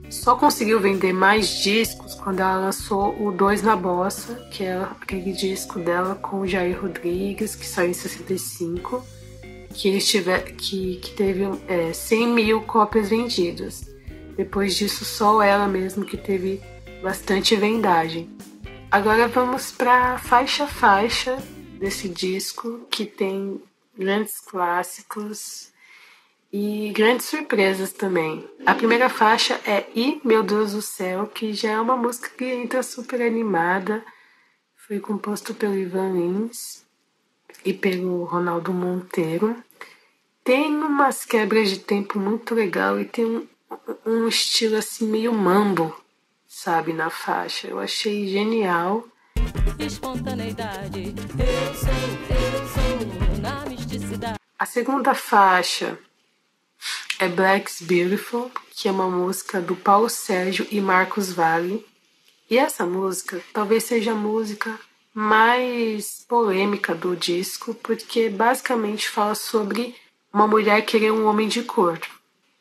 só 0.10 0.36
conseguiu 0.36 0.80
vender 0.80 1.14
mais 1.14 1.62
discos 1.62 2.16
quando 2.16 2.40
ela 2.40 2.58
lançou 2.58 3.16
o 3.22 3.32
Dois 3.32 3.62
na 3.62 3.76
Bossa, 3.76 4.36
que 4.52 4.64
é 4.64 4.76
aquele 4.78 5.32
disco 5.32 5.80
dela 5.80 6.16
com 6.16 6.42
o 6.42 6.48
Jair 6.48 6.82
Rodrigues, 6.82 7.56
que 7.56 7.66
saiu 7.66 7.90
em 7.90 7.94
65, 7.94 9.04
que, 9.74 9.90
eles 9.90 10.08
tiver, 10.08 10.44
que, 10.56 10.98
que 10.98 11.12
teve 11.12 11.44
é, 11.68 11.92
100 11.94 12.28
mil 12.28 12.62
cópias 12.62 13.10
vendidas. 13.10 13.90
Depois 14.36 14.76
disso, 14.76 15.04
só 15.04 15.42
ela 15.42 15.68
mesmo 15.68 16.06
que 16.06 16.16
teve 16.16 16.62
bastante 17.02 17.56
vendagem. 17.56 18.30
Agora 18.90 19.28
vamos 19.28 19.70
para 19.70 20.18
faixa 20.18 20.66
faixa 20.66 21.36
desse 21.78 22.08
disco, 22.08 22.88
que 22.90 23.06
tem 23.06 23.62
grandes 23.98 24.40
clássicos 24.40 25.74
e 26.54 26.90
grandes 26.96 27.26
surpresas 27.26 27.92
também. 27.92 28.50
A 28.66 28.74
primeira 28.74 29.10
faixa 29.10 29.60
é 29.66 29.86
E 29.94 30.22
Meu 30.24 30.42
Deus 30.42 30.72
do 30.72 30.82
Céu, 30.82 31.28
que 31.28 31.54
já 31.54 31.72
é 31.72 31.80
uma 31.82 31.98
música 31.98 32.30
que 32.30 32.46
entra 32.46 32.82
super 32.82 33.22
animada. 33.22 34.04
Foi 34.88 35.02
composto 35.02 35.54
pelo 35.54 35.78
Ivan 35.78 36.14
Lins 36.14 36.86
e 37.66 37.74
pelo 37.74 38.24
Ronaldo 38.24 38.72
Monteiro. 38.72 39.62
Tem 40.46 40.74
umas 40.74 41.26
quebras 41.26 41.70
de 41.70 41.80
tempo 41.80 42.18
muito 42.18 42.56
legal 42.56 42.98
e 42.98 43.04
tem 43.04 43.26
um, 43.26 43.48
um 44.06 44.28
estilo 44.30 44.78
assim 44.78 45.06
meio 45.06 45.34
mambo, 45.34 45.94
sabe, 46.58 46.92
na 46.92 47.12
faixa. 47.12 47.68
Eu 47.68 47.80
achei 47.80 48.28
genial. 48.28 49.08
Espontaneidade, 49.78 51.14
eu 51.14 51.76
sou, 51.76 51.90
eu 52.36 52.68
sou 52.68 53.40
na 53.40 53.64
misticidade. 53.70 54.40
A 54.58 54.66
segunda 54.66 55.14
faixa 55.14 56.00
é 57.20 57.28
Black's 57.28 57.82
Beautiful, 57.84 58.52
que 58.72 58.88
é 58.88 58.92
uma 58.92 59.08
música 59.08 59.62
do 59.62 59.76
Paulo 59.76 60.10
Sérgio 60.10 60.68
e 60.72 60.82
Marcos 60.82 61.32
Vale. 61.32 61.86
E 62.50 62.58
essa 62.58 62.88
música 62.88 63.40
talvez 63.54 63.84
seja 63.84 64.14
a 64.14 64.16
música 64.16 64.80
mais 65.14 66.26
polêmica 66.28 66.96
do 66.96 67.16
disco, 67.16 67.76
porque 67.76 68.30
basicamente 68.30 69.08
fala 69.08 69.36
sobre 69.36 69.96
uma 70.34 70.48
mulher 70.48 70.84
querer 70.86 71.12
um 71.12 71.28
homem 71.28 71.48
de 71.48 71.62
cor. 71.62 72.00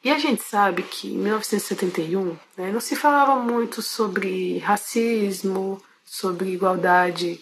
E 0.06 0.10
a 0.12 0.20
gente 0.20 0.40
sabe 0.40 0.84
que 0.84 1.08
em 1.08 1.18
1971 1.18 2.38
né, 2.56 2.70
não 2.70 2.78
se 2.78 2.94
falava 2.94 3.42
muito 3.42 3.82
sobre 3.82 4.56
racismo, 4.58 5.82
sobre 6.04 6.52
igualdade 6.52 7.40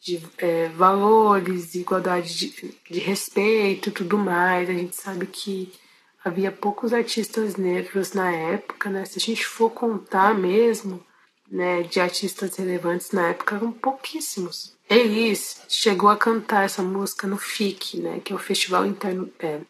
de 0.00 0.20
é, 0.38 0.66
valores, 0.70 1.76
igualdade 1.76 2.36
de, 2.36 2.74
de 2.90 2.98
respeito 2.98 3.90
e 3.90 3.92
tudo 3.92 4.18
mais. 4.18 4.68
A 4.68 4.72
gente 4.72 4.96
sabe 4.96 5.24
que 5.24 5.72
havia 6.24 6.50
poucos 6.50 6.92
artistas 6.92 7.54
negros 7.54 8.12
na 8.12 8.28
época, 8.32 8.90
né? 8.90 9.04
Se 9.04 9.16
a 9.16 9.20
gente 9.20 9.46
for 9.46 9.70
contar 9.70 10.34
mesmo, 10.34 11.00
né, 11.48 11.82
de 11.82 12.00
artistas 12.00 12.56
relevantes 12.56 13.12
na 13.12 13.28
época, 13.28 13.54
eram 13.54 13.70
pouquíssimos. 13.70 14.76
Elis 14.88 15.62
chegou 15.68 16.10
a 16.10 16.16
cantar 16.16 16.64
essa 16.64 16.82
música 16.82 17.28
no 17.28 17.38
FIC, 17.38 17.98
né, 17.98 18.18
que 18.18 18.32
é 18.32 18.36
o 18.36 18.38
Festival, 18.40 18.84
Interno, 18.84 19.30
é, 19.38 19.60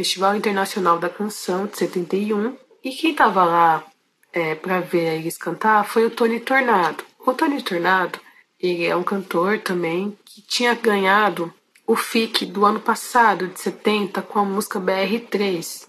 Festival 0.00 0.34
Internacional 0.34 0.98
da 0.98 1.10
Canção 1.10 1.66
de 1.66 1.76
71. 1.76 2.56
E 2.82 2.90
quem 2.90 3.10
estava 3.10 3.44
lá 3.44 3.84
é, 4.32 4.54
para 4.54 4.80
ver 4.80 5.10
a 5.10 5.14
Elis 5.14 5.36
cantar 5.36 5.84
foi 5.84 6.06
o 6.06 6.10
Tony 6.10 6.40
Tornado. 6.40 7.04
O 7.18 7.34
Tony 7.34 7.60
Tornado, 7.60 8.18
ele 8.58 8.86
é 8.86 8.96
um 8.96 9.02
cantor 9.02 9.58
também 9.58 10.16
que 10.24 10.40
tinha 10.40 10.72
ganhado 10.72 11.52
o 11.86 11.94
FIC 11.94 12.46
do 12.46 12.64
ano 12.64 12.80
passado, 12.80 13.48
de 13.48 13.60
70, 13.60 14.22
com 14.22 14.38
a 14.38 14.44
música 14.44 14.80
BR3. 14.80 15.88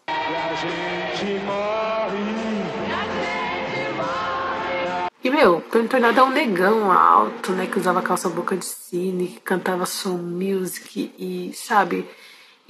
E, 5.24 5.30
meu, 5.30 5.62
Tony 5.72 5.88
Tornado 5.88 6.20
é 6.20 6.24
um 6.24 6.32
negão 6.32 6.92
alto, 6.92 7.54
né? 7.54 7.66
Que 7.66 7.80
usava 7.80 8.02
calça 8.02 8.28
boca 8.28 8.58
de 8.58 8.66
cine, 8.66 9.28
que 9.30 9.40
cantava 9.40 9.86
soul 9.86 10.18
music 10.18 11.14
e, 11.18 11.54
sabe? 11.54 12.06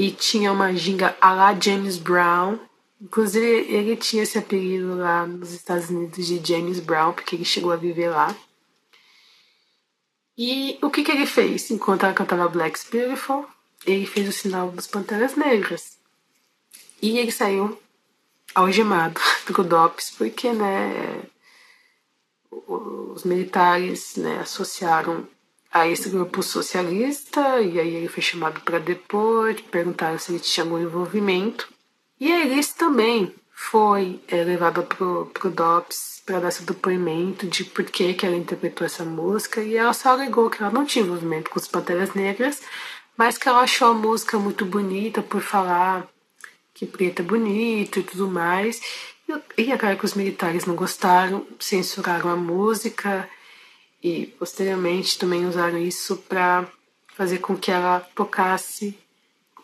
E 0.02 0.10
tinha 0.10 0.52
uma 0.52 0.74
ginga 0.74 1.16
a 1.22 1.32
la 1.32 1.54
James 1.54 1.96
Brown. 2.00 2.58
Inclusive, 3.00 3.46
ele 3.46 3.96
tinha 3.96 4.24
esse 4.24 4.36
apelido 4.36 4.96
lá 4.96 5.28
nos 5.28 5.54
Estados 5.54 5.92
Unidos 5.92 6.26
de 6.26 6.44
James 6.44 6.80
Brown, 6.80 7.14
porque 7.14 7.36
ele 7.36 7.46
chegou 7.46 7.72
a 7.72 7.76
viver 7.76 8.10
lá. 8.10 8.36
E 10.36 10.80
o 10.82 10.90
que, 10.90 11.04
que 11.04 11.12
ele 11.12 11.28
fez 11.28 11.70
enquanto 11.70 12.04
ela 12.04 12.16
cantava 12.16 12.50
Black's 12.50 12.84
Beautiful? 12.90 13.46
Ele 13.86 14.08
fez 14.08 14.28
o 14.28 14.32
sinal 14.32 14.72
dos 14.72 14.88
Panteras 14.88 15.36
Negras. 15.36 16.00
E 17.00 17.20
ele 17.20 17.32
saiu 17.32 17.80
algemado 18.56 19.22
do 19.46 19.64
DOPS, 19.64 20.16
porque 20.18 20.52
né, 20.52 21.22
os 22.50 23.24
militares 23.24 24.16
né, 24.16 24.40
associaram 24.40 25.28
a 25.72 25.88
esse 25.88 26.10
grupo 26.10 26.44
socialista, 26.44 27.62
e 27.62 27.80
aí 27.80 27.96
ele 27.96 28.10
foi 28.10 28.22
chamado 28.22 28.60
para 28.62 28.80
depor, 28.80 29.56
perguntaram 29.72 30.20
se 30.20 30.32
ele 30.32 30.40
tinha 30.40 30.66
algum 30.66 30.78
envolvimento. 30.78 31.70
E 32.20 32.32
a 32.32 32.46
Elis 32.46 32.74
também 32.74 33.34
foi 33.54 34.20
é, 34.28 34.44
levada 34.44 34.82
pro, 34.82 35.28
pro 35.34 35.50
DOPS 35.50 36.22
para 36.26 36.40
dar 36.40 36.52
seu 36.52 36.66
depoimento 36.66 37.48
de 37.48 37.64
por 37.64 37.86
que, 37.86 38.14
que 38.14 38.26
ela 38.26 38.36
interpretou 38.36 38.86
essa 38.86 39.06
música 39.06 39.62
e 39.62 39.78
ela 39.78 39.94
só 39.94 40.10
alegou 40.10 40.50
que 40.50 40.62
ela 40.62 40.72
não 40.72 40.86
tinha 40.86 41.06
envolvimento 41.06 41.50
com 41.50 41.60
os 41.60 41.68
Panteras 41.68 42.14
Negras, 42.14 42.62
mas 43.16 43.38
que 43.38 43.48
ela 43.48 43.62
achou 43.62 43.90
a 43.90 43.94
música 43.94 44.38
muito 44.38 44.66
bonita 44.66 45.22
por 45.22 45.42
falar 45.42 46.08
que 46.74 46.86
preto 46.86 47.22
é 47.22 47.24
bonito 47.24 48.00
e 48.00 48.04
tudo 48.04 48.28
mais. 48.28 48.82
E, 49.58 49.62
e 49.64 49.72
é 49.72 49.78
claro 49.78 49.98
que 49.98 50.06
os 50.06 50.16
militares 50.16 50.66
não 50.66 50.76
gostaram, 50.76 51.46
censuraram 51.60 52.30
a 52.30 52.36
música 52.36 53.30
e 54.04 54.28
posteriormente 54.38 55.18
também 55.18 55.46
usaram 55.46 55.78
isso 55.78 56.18
para 56.28 56.68
fazer 57.16 57.40
com 57.40 57.56
que 57.56 57.72
ela 57.72 58.00
tocasse, 58.16 58.98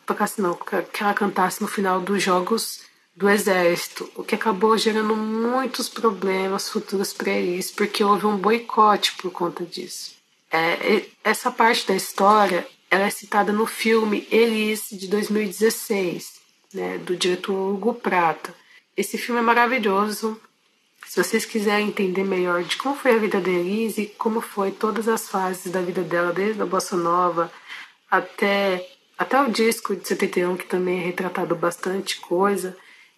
tocasse 0.05 0.41
não, 0.41 0.53
que 0.55 1.03
ela 1.03 1.13
cantasse 1.13 1.61
no 1.61 1.67
final 1.67 1.99
dos 1.99 2.21
jogos 2.21 2.81
do 3.15 3.27
exército, 3.27 4.09
o 4.15 4.23
que 4.23 4.35
acabou 4.35 4.77
gerando 4.77 5.15
muitos 5.15 5.89
problemas 5.89 6.69
futuros 6.69 7.13
para 7.13 7.31
eles, 7.31 7.71
porque 7.71 8.03
houve 8.03 8.27
um 8.27 8.37
boicote 8.37 9.13
por 9.17 9.31
conta 9.31 9.65
disso. 9.65 10.15
É, 10.51 11.05
essa 11.23 11.51
parte 11.51 11.87
da 11.87 11.95
história 11.95 12.67
ela 12.89 13.05
é 13.05 13.09
citada 13.09 13.51
no 13.51 13.65
filme 13.65 14.27
Elis 14.31 14.87
de 14.91 15.07
2016, 15.07 16.39
né, 16.73 16.97
do 16.99 17.15
diretor 17.17 17.53
Hugo 17.53 17.95
Prata. 17.95 18.53
Esse 18.95 19.17
filme 19.17 19.41
é 19.41 19.43
maravilhoso. 19.43 20.39
Se 21.07 21.23
vocês 21.23 21.45
quiserem 21.45 21.87
entender 21.87 22.25
melhor 22.25 22.63
de 22.63 22.75
como 22.75 22.95
foi 22.95 23.15
a 23.15 23.17
vida 23.17 23.39
da 23.39 23.49
Elis 23.49 23.97
e 23.97 24.07
como 24.07 24.41
foi 24.41 24.71
todas 24.71 25.07
as 25.07 25.29
fases 25.29 25.71
da 25.71 25.81
vida 25.81 26.01
dela, 26.01 26.33
desde 26.33 26.61
a 26.61 26.65
bossa 26.65 26.97
nova 26.97 27.51
até 28.11 28.85
até 29.17 29.41
o 29.41 29.49
disco 29.49 29.95
de 29.95 30.07
71, 30.07 30.57
que 30.57 30.67
também 30.67 30.99
é 30.99 31.03
retratado 31.03 31.55
bastante 31.55 32.19
coisa, 32.19 32.77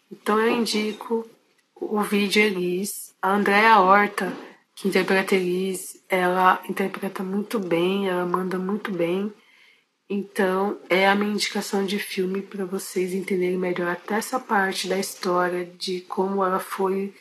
então 0.10 0.40
eu 0.40 0.50
indico 0.50 1.28
o 1.76 2.02
vídeo 2.02 2.42
Elis. 2.42 3.14
A 3.22 3.34
Andrea 3.34 3.80
Horta, 3.80 4.32
que 4.76 4.88
interpreta 4.88 5.36
Elis, 5.36 6.02
ela 6.08 6.64
interpreta 6.70 7.22
muito 7.22 7.60
bem, 7.60 8.08
ela 8.08 8.26
manda 8.26 8.58
muito 8.58 8.92
bem. 8.92 9.34
Então 10.10 10.80
é 10.90 11.08
a 11.08 11.16
minha 11.16 11.34
indicação 11.34 11.86
de 11.86 12.00
filme 12.00 12.42
para 12.42 12.66
vocês 12.66 13.14
entenderem 13.14 13.58
melhor 13.58 13.90
até 13.90 14.16
essa 14.16 14.40
parte 14.40 14.88
da 14.88 14.98
história 14.98 15.66
de 15.66 16.02
como 16.02 16.44
ela 16.46 16.60
foi 16.60 17.14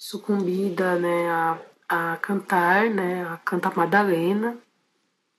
sucumbida 0.00 0.98
né, 0.98 1.28
a, 1.28 1.58
a 1.86 2.16
cantar, 2.16 2.88
né, 2.88 3.22
a 3.28 3.36
cantar 3.36 3.76
Madalena 3.76 4.56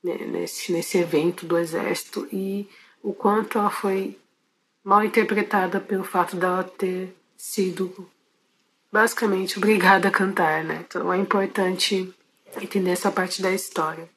né, 0.03 0.17
nesse, 0.27 0.71
nesse 0.71 0.99
evento 0.99 1.47
do 1.47 1.57
exército 1.57 2.27
e 2.31 2.69
o 3.01 3.11
quanto 3.11 3.57
ela 3.57 3.71
foi 3.71 4.19
mal 4.83 5.03
interpretada 5.03 5.79
pelo 5.79 6.03
fato 6.03 6.35
dela 6.35 6.63
ter 6.63 7.11
sido 7.35 8.07
basicamente 8.91 9.57
obrigada 9.57 10.09
a 10.09 10.11
cantar, 10.11 10.63
né? 10.63 10.85
Então 10.87 11.11
é 11.11 11.17
importante 11.17 12.13
entender 12.61 12.91
essa 12.91 13.11
parte 13.11 13.41
da 13.41 13.51
história. 13.51 14.07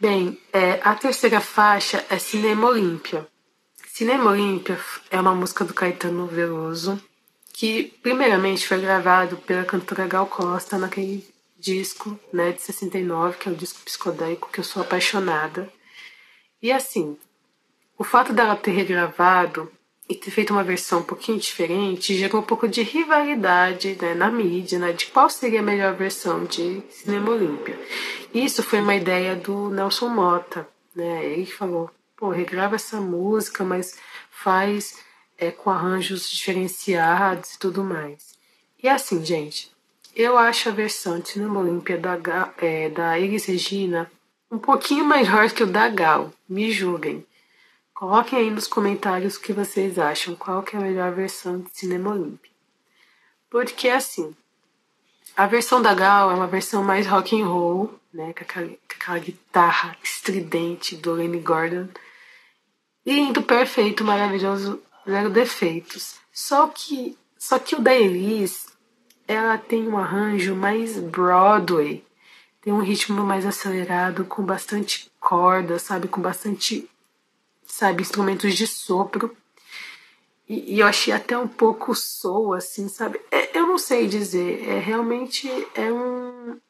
Bem, 0.00 0.40
é, 0.52 0.80
a 0.82 0.96
terceira 0.96 1.40
faixa 1.40 2.04
é 2.10 2.18
Cinema 2.18 2.66
Olímpia. 2.66 3.30
Cinema 3.94 4.30
Olímpia 4.30 4.80
é 5.10 5.20
uma 5.20 5.34
música 5.34 5.66
do 5.66 5.74
Caetano 5.74 6.26
Veloso 6.26 6.98
que, 7.52 7.92
primeiramente, 8.02 8.66
foi 8.66 8.80
gravado 8.80 9.36
pela 9.36 9.66
cantora 9.66 10.06
Gal 10.06 10.26
Costa 10.26 10.78
naquele 10.78 11.22
disco 11.58 12.18
né, 12.32 12.52
de 12.52 12.62
69, 12.62 13.36
que 13.36 13.50
é 13.50 13.52
o 13.52 13.54
disco 13.54 13.80
psicodélico, 13.84 14.48
que 14.50 14.60
eu 14.60 14.64
sou 14.64 14.80
apaixonada. 14.80 15.70
E 16.62 16.72
assim, 16.72 17.18
o 17.98 18.02
fato 18.02 18.32
dela 18.32 18.56
ter 18.56 18.70
regravado 18.70 19.70
e 20.08 20.14
ter 20.14 20.30
feito 20.30 20.54
uma 20.54 20.64
versão 20.64 21.00
um 21.00 21.04
pouquinho 21.04 21.38
diferente 21.38 22.16
gerou 22.16 22.40
um 22.40 22.46
pouco 22.46 22.66
de 22.66 22.80
rivalidade 22.80 23.98
né, 24.00 24.14
na 24.14 24.30
mídia, 24.30 24.78
né, 24.78 24.92
de 24.92 25.04
qual 25.08 25.28
seria 25.28 25.60
a 25.60 25.62
melhor 25.62 25.94
versão 25.94 26.46
de 26.46 26.82
Cinema 26.88 27.32
Olímpia. 27.32 27.78
Isso 28.32 28.62
foi 28.62 28.80
uma 28.80 28.94
ideia 28.94 29.36
do 29.36 29.68
Nelson 29.68 30.08
Mota. 30.08 30.66
Né, 30.96 31.26
ele 31.26 31.44
falou, 31.44 31.90
pô, 32.22 32.30
regrava 32.30 32.76
essa 32.76 33.00
música, 33.00 33.64
mas 33.64 33.98
faz 34.30 35.00
é, 35.36 35.50
com 35.50 35.70
arranjos 35.70 36.30
diferenciados 36.30 37.54
e 37.54 37.58
tudo 37.58 37.82
mais. 37.82 38.38
E 38.80 38.88
assim, 38.88 39.24
gente, 39.24 39.72
eu 40.14 40.38
acho 40.38 40.68
a 40.68 40.72
versão 40.72 41.18
de 41.18 41.30
Cinema 41.30 41.58
Olímpia 41.58 41.98
da, 41.98 42.54
é, 42.58 42.88
da 42.90 43.18
Elis 43.18 43.46
Regina 43.46 44.08
um 44.48 44.56
pouquinho 44.56 45.04
melhor 45.04 45.50
que 45.50 45.64
o 45.64 45.66
da 45.66 45.88
Gal, 45.88 46.32
me 46.48 46.70
julguem. 46.70 47.26
Coloquem 47.92 48.38
aí 48.38 48.50
nos 48.52 48.68
comentários 48.68 49.34
o 49.34 49.40
que 49.40 49.52
vocês 49.52 49.98
acham, 49.98 50.36
qual 50.36 50.62
que 50.62 50.76
é 50.76 50.78
a 50.78 50.82
melhor 50.82 51.10
versão 51.10 51.58
de 51.58 51.70
Cinema 51.76 52.12
Olímpia. 52.12 52.52
Porque 53.50 53.88
assim, 53.88 54.32
a 55.36 55.48
versão 55.48 55.82
da 55.82 55.92
Gal 55.92 56.30
é 56.30 56.34
uma 56.34 56.46
versão 56.46 56.84
mais 56.84 57.04
rock 57.04 57.42
and 57.42 57.48
roll, 57.48 57.98
né, 58.14 58.32
com 58.32 58.44
aquela, 58.44 58.68
com 58.68 58.76
aquela 58.94 59.18
guitarra 59.18 59.96
estridente 60.04 60.94
do 60.94 61.14
Lenny 61.14 61.40
Gordon. 61.40 61.88
Lindo, 63.04 63.42
perfeito, 63.42 64.04
maravilhoso, 64.04 64.80
zero 65.08 65.28
defeitos. 65.28 66.16
Só 66.32 66.68
que, 66.68 67.18
só 67.36 67.58
que 67.58 67.74
o 67.74 67.80
da 67.80 67.94
Elis, 67.94 68.68
ela 69.26 69.58
tem 69.58 69.88
um 69.88 69.98
arranjo 69.98 70.54
mais 70.54 70.98
Broadway, 70.98 72.04
tem 72.60 72.72
um 72.72 72.80
ritmo 72.80 73.24
mais 73.24 73.44
acelerado, 73.44 74.24
com 74.24 74.44
bastante 74.44 75.10
corda, 75.18 75.78
sabe, 75.78 76.06
com 76.06 76.20
bastante, 76.20 76.88
sabe, 77.66 78.02
instrumentos 78.02 78.54
de 78.54 78.66
sopro. 78.66 79.36
E, 80.48 80.76
e 80.76 80.80
eu 80.80 80.86
achei 80.86 81.12
até 81.12 81.36
um 81.36 81.48
pouco 81.48 81.94
soul, 81.94 82.54
assim, 82.54 82.88
sabe? 82.88 83.20
É, 83.30 83.58
eu 83.58 83.66
não 83.66 83.78
sei 83.78 84.06
dizer, 84.06 84.68
é 84.68 84.78
realmente 84.78 85.48
é 85.74 85.92
um 85.92 86.60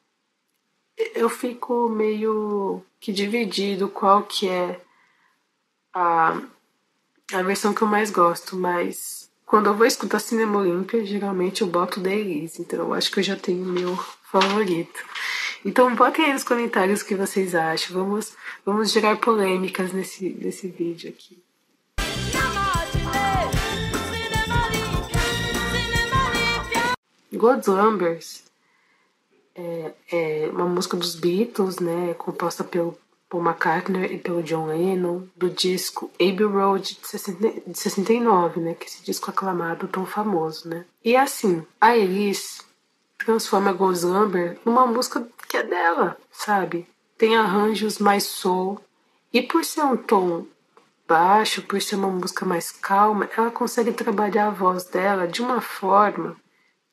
eu 1.15 1.29
fico 1.29 1.89
meio 1.89 2.83
que 2.99 3.11
dividido 3.11 3.89
qual 3.89 4.23
que 4.23 4.47
é 4.47 4.79
a, 5.93 6.41
a 7.31 7.43
versão 7.43 7.73
que 7.73 7.81
eu 7.81 7.87
mais 7.87 8.09
gosto, 8.09 8.55
mas 8.55 9.29
quando 9.45 9.67
eu 9.67 9.75
vou 9.75 9.85
escutar 9.85 10.19
Cinema 10.19 10.59
Olímpia, 10.59 11.05
geralmente 11.05 11.61
eu 11.61 11.67
boto 11.67 12.01
The 12.01 12.15
Elise, 12.15 12.61
então 12.61 12.79
eu 12.79 12.93
acho 12.93 13.11
que 13.11 13.19
eu 13.19 13.23
já 13.23 13.35
tenho 13.35 13.63
o 13.63 13.67
meu 13.67 13.95
favorito. 14.23 15.05
Então 15.63 15.95
botem 15.95 16.25
aí 16.25 16.33
nos 16.33 16.43
comentários 16.43 17.01
o 17.01 17.05
que 17.05 17.15
vocês 17.15 17.53
acham. 17.55 17.95
Vamos, 17.95 18.33
vamos 18.65 18.91
gerar 18.91 19.17
polêmicas 19.17 19.93
nesse, 19.93 20.29
nesse 20.29 20.67
vídeo 20.67 21.09
aqui. 21.09 21.41
God's 27.31 27.67
Numbers 27.67 28.43
é, 29.55 29.91
é 30.11 30.49
uma 30.51 30.65
música 30.65 30.97
dos 30.97 31.15
Beatles, 31.15 31.79
né, 31.79 32.13
composta 32.15 32.63
pelo 32.63 32.97
Paul 33.33 33.43
McCartney 33.43 34.13
e 34.13 34.17
pelo 34.19 34.43
John 34.43 34.67
Lennon, 34.67 35.23
do 35.35 35.49
disco 35.49 36.11
Abbey 36.21 36.43
Road 36.43 36.99
de 37.01 37.75
69, 37.75 38.59
né, 38.59 38.75
que 38.75 38.83
é 38.83 38.87
esse 38.87 39.03
disco 39.03 39.31
aclamado 39.31 39.87
tão 39.87 40.05
famoso, 40.05 40.69
né. 40.69 40.85
E 41.03 41.15
assim, 41.15 41.65
a 41.81 41.97
Elise 41.97 42.61
transforma 43.17 43.73
God's 43.73 44.03
Number 44.03 44.59
numa 44.63 44.85
música 44.85 45.27
que 45.49 45.57
é 45.57 45.63
dela, 45.63 46.15
sabe? 46.31 46.87
Tem 47.17 47.35
arranjos 47.35 47.97
mais 47.97 48.23
soul 48.23 48.79
e 49.33 49.41
por 49.41 49.65
ser 49.65 49.81
um 49.81 49.97
tom 49.97 50.45
baixo, 51.07 51.63
por 51.63 51.81
ser 51.81 51.95
uma 51.95 52.09
música 52.09 52.45
mais 52.45 52.71
calma, 52.71 53.27
ela 53.35 53.49
consegue 53.49 53.91
trabalhar 53.93 54.47
a 54.47 54.51
voz 54.51 54.83
dela 54.83 55.27
de 55.27 55.41
uma 55.41 55.59
forma 55.59 56.37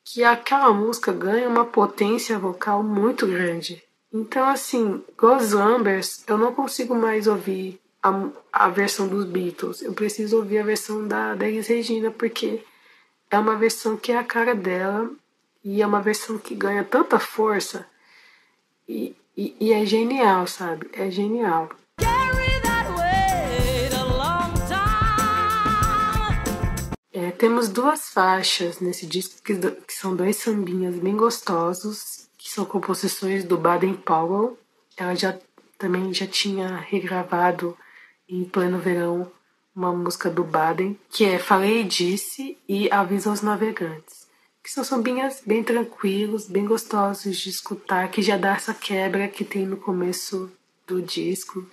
que 0.03 0.25
aquela 0.25 0.73
música 0.73 1.12
ganha 1.12 1.47
uma 1.47 1.67
potência 1.67 2.38
vocal 2.38 2.83
muito 2.83 3.27
grande. 3.27 3.83
Então, 4.12 4.49
assim, 4.49 5.05
Ghost 5.16 5.55
Numbers, 5.55 6.25
eu 6.27 6.37
não 6.37 6.53
consigo 6.53 6.94
mais 6.94 7.29
ouvir 7.29 7.81
a, 8.03 8.29
a 8.53 8.68
versão 8.68 9.07
dos 9.07 9.25
Beatles. 9.25 9.83
Eu 9.83 9.92
preciso 9.92 10.38
ouvir 10.38 10.59
a 10.59 10.64
versão 10.64 11.07
da, 11.07 11.35
da 11.35 11.49
Elis 11.49 11.68
Regina, 11.68 12.11
porque 12.11 12.64
é 13.31 13.38
uma 13.38 13.57
versão 13.57 13.96
que 13.96 14.11
é 14.11 14.18
a 14.18 14.25
cara 14.25 14.55
dela 14.55 15.11
e 15.62 15.81
é 15.81 15.87
uma 15.87 16.01
versão 16.01 16.38
que 16.38 16.55
ganha 16.55 16.83
tanta 16.83 17.18
força 17.20 17.87
e, 18.88 19.14
e, 19.37 19.55
e 19.61 19.73
é 19.73 19.87
genial, 19.87 20.46
sabe? 20.46 20.90
É 20.92 21.09
genial. 21.11 21.68
É, 27.12 27.31
temos 27.33 27.68
duas 27.68 28.09
faixas 28.09 28.81
nesse 28.81 29.07
disco 29.07 29.42
que, 29.42 29.55
que, 29.57 29.92
são 29.92 30.16
dois 30.16 30.37
sambinhas 30.37 30.94
bem 30.96 31.16
gostosos, 31.16 32.30
que 32.40 32.50
são 32.50 32.64
composições 32.64 33.44
do 33.44 33.59
Baden 33.59 33.94
Powell. 33.94 34.59
Ela 34.96 35.14
já 35.14 35.38
também 35.79 36.12
já 36.14 36.26
tinha 36.26 36.76
regravado 36.76 37.76
em 38.29 38.44
pleno 38.44 38.79
verão 38.79 39.31
uma 39.76 39.92
música 39.92 40.31
do 40.31 40.42
Baden, 40.42 40.98
que 41.11 41.24
é 41.24 41.38
Falei 41.38 41.83
e 41.83 41.85
Disse 41.85 42.59
e 42.68 42.90
Avisa 42.90 43.31
aos 43.31 43.42
Navegantes 43.42 44.20
que 44.62 44.70
são 44.70 44.85
sambinhas 44.85 45.42
bem 45.44 45.64
tranquilos, 45.64 46.46
bem 46.46 46.64
gostosos 46.64 47.38
de 47.38 47.48
escutar, 47.48 48.11
que 48.11 48.22
já 48.22 48.37
dá 48.37 48.55
essa 48.55 48.74
quebra 48.74 49.26
que 49.26 49.44
tem 49.44 49.66
no 49.66 49.76
começo 49.76 50.50
do 50.87 51.00
disco, 51.00 51.66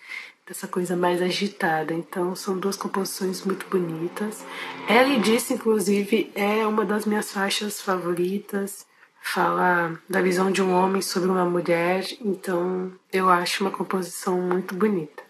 dessa 0.47 0.67
coisa 0.67 0.95
mais 0.95 1.21
agitada. 1.21 1.93
Então 1.93 2.35
são 2.35 2.57
duas 2.57 2.77
composições 2.77 3.43
muito 3.43 3.67
bonitas. 3.67 4.43
Ela 4.87 5.19
disse, 5.19 5.53
inclusive, 5.53 6.31
é 6.33 6.65
uma 6.65 6.85
das 6.85 7.05
minhas 7.05 7.31
faixas 7.31 7.81
favoritas. 7.81 8.85
Fala 9.33 9.99
da 10.09 10.21
visão 10.21 10.51
de 10.51 10.61
um 10.61 10.73
homem 10.73 11.01
sobre 11.01 11.29
uma 11.29 11.45
mulher, 11.45 12.05
então 12.21 12.91
eu 13.11 13.29
acho 13.29 13.63
uma 13.63 13.71
composição 13.71 14.39
muito 14.39 14.73
bonita. 14.75 15.27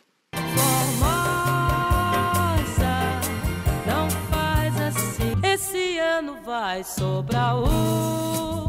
vai 6.48 6.84
sobrar 6.84 7.58
o. 7.58 8.68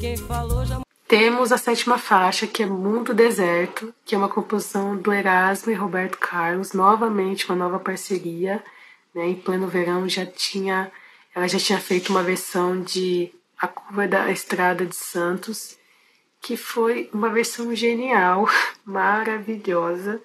Quem 0.00 0.16
falou 0.16 0.64
já. 0.64 0.80
Temos 1.06 1.52
a 1.52 1.58
sétima 1.58 1.98
faixa, 1.98 2.46
que 2.46 2.62
é 2.62 2.66
Mundo 2.66 3.12
Deserto, 3.12 3.94
que 4.04 4.14
é 4.14 4.18
uma 4.18 4.28
composição 4.28 4.96
do 4.96 5.12
Erasmo 5.12 5.70
e 5.70 5.74
Roberto 5.74 6.18
Carlos, 6.18 6.72
novamente 6.72 7.48
uma 7.48 7.56
nova 7.56 7.78
parceria. 7.78 8.62
Né? 9.14 9.28
Em 9.28 9.34
pleno 9.34 9.68
verão 9.68 10.08
já 10.08 10.24
tinha, 10.24 10.90
ela 11.34 11.46
já 11.46 11.58
tinha 11.58 11.78
feito 11.78 12.10
uma 12.10 12.22
versão 12.22 12.80
de 12.80 13.30
A 13.58 13.68
Curva 13.68 14.06
da 14.06 14.30
Estrada 14.30 14.84
de 14.84 14.94
Santos, 14.94 15.76
que 16.40 16.56
foi 16.56 17.10
uma 17.12 17.30
versão 17.30 17.74
genial, 17.74 18.48
maravilhosa. 18.84 20.20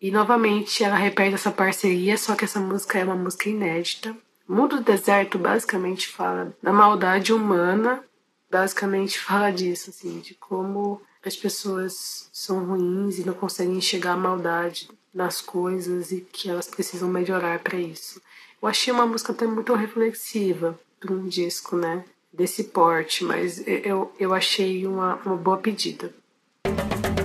E 0.00 0.10
novamente 0.10 0.84
ela 0.84 0.96
repete 0.96 1.34
essa 1.34 1.50
parceria, 1.50 2.16
só 2.18 2.34
que 2.34 2.44
essa 2.44 2.60
música 2.60 2.98
é 2.98 3.04
uma 3.04 3.16
música 3.16 3.48
inédita. 3.48 4.16
Mundo 4.46 4.76
do 4.76 4.82
deserto 4.82 5.38
basicamente 5.38 6.08
fala 6.08 6.54
da 6.62 6.72
maldade 6.72 7.32
humana, 7.32 8.04
basicamente 8.50 9.18
fala 9.18 9.50
disso, 9.50 9.90
assim, 9.90 10.20
de 10.20 10.34
como 10.34 11.00
as 11.24 11.34
pessoas 11.34 12.28
são 12.32 12.64
ruins 12.64 13.18
e 13.18 13.24
não 13.24 13.32
conseguem 13.32 13.78
enxergar 13.78 14.12
a 14.12 14.16
maldade 14.16 14.90
nas 15.12 15.40
coisas 15.40 16.12
e 16.12 16.20
que 16.20 16.50
elas 16.50 16.68
precisam 16.68 17.08
melhorar 17.08 17.60
para 17.60 17.78
isso. 17.78 18.20
Eu 18.60 18.68
achei 18.68 18.92
uma 18.92 19.06
música 19.06 19.32
até 19.32 19.46
muito 19.46 19.72
reflexiva 19.74 20.78
para 21.00 21.12
um 21.12 21.26
disco, 21.26 21.76
né? 21.76 22.04
Desse 22.36 22.64
porte, 22.64 23.22
mas 23.22 23.62
eu, 23.64 24.12
eu 24.18 24.34
achei 24.34 24.84
uma, 24.88 25.14
uma 25.24 25.36
boa 25.36 25.56
pedida. 25.56 26.12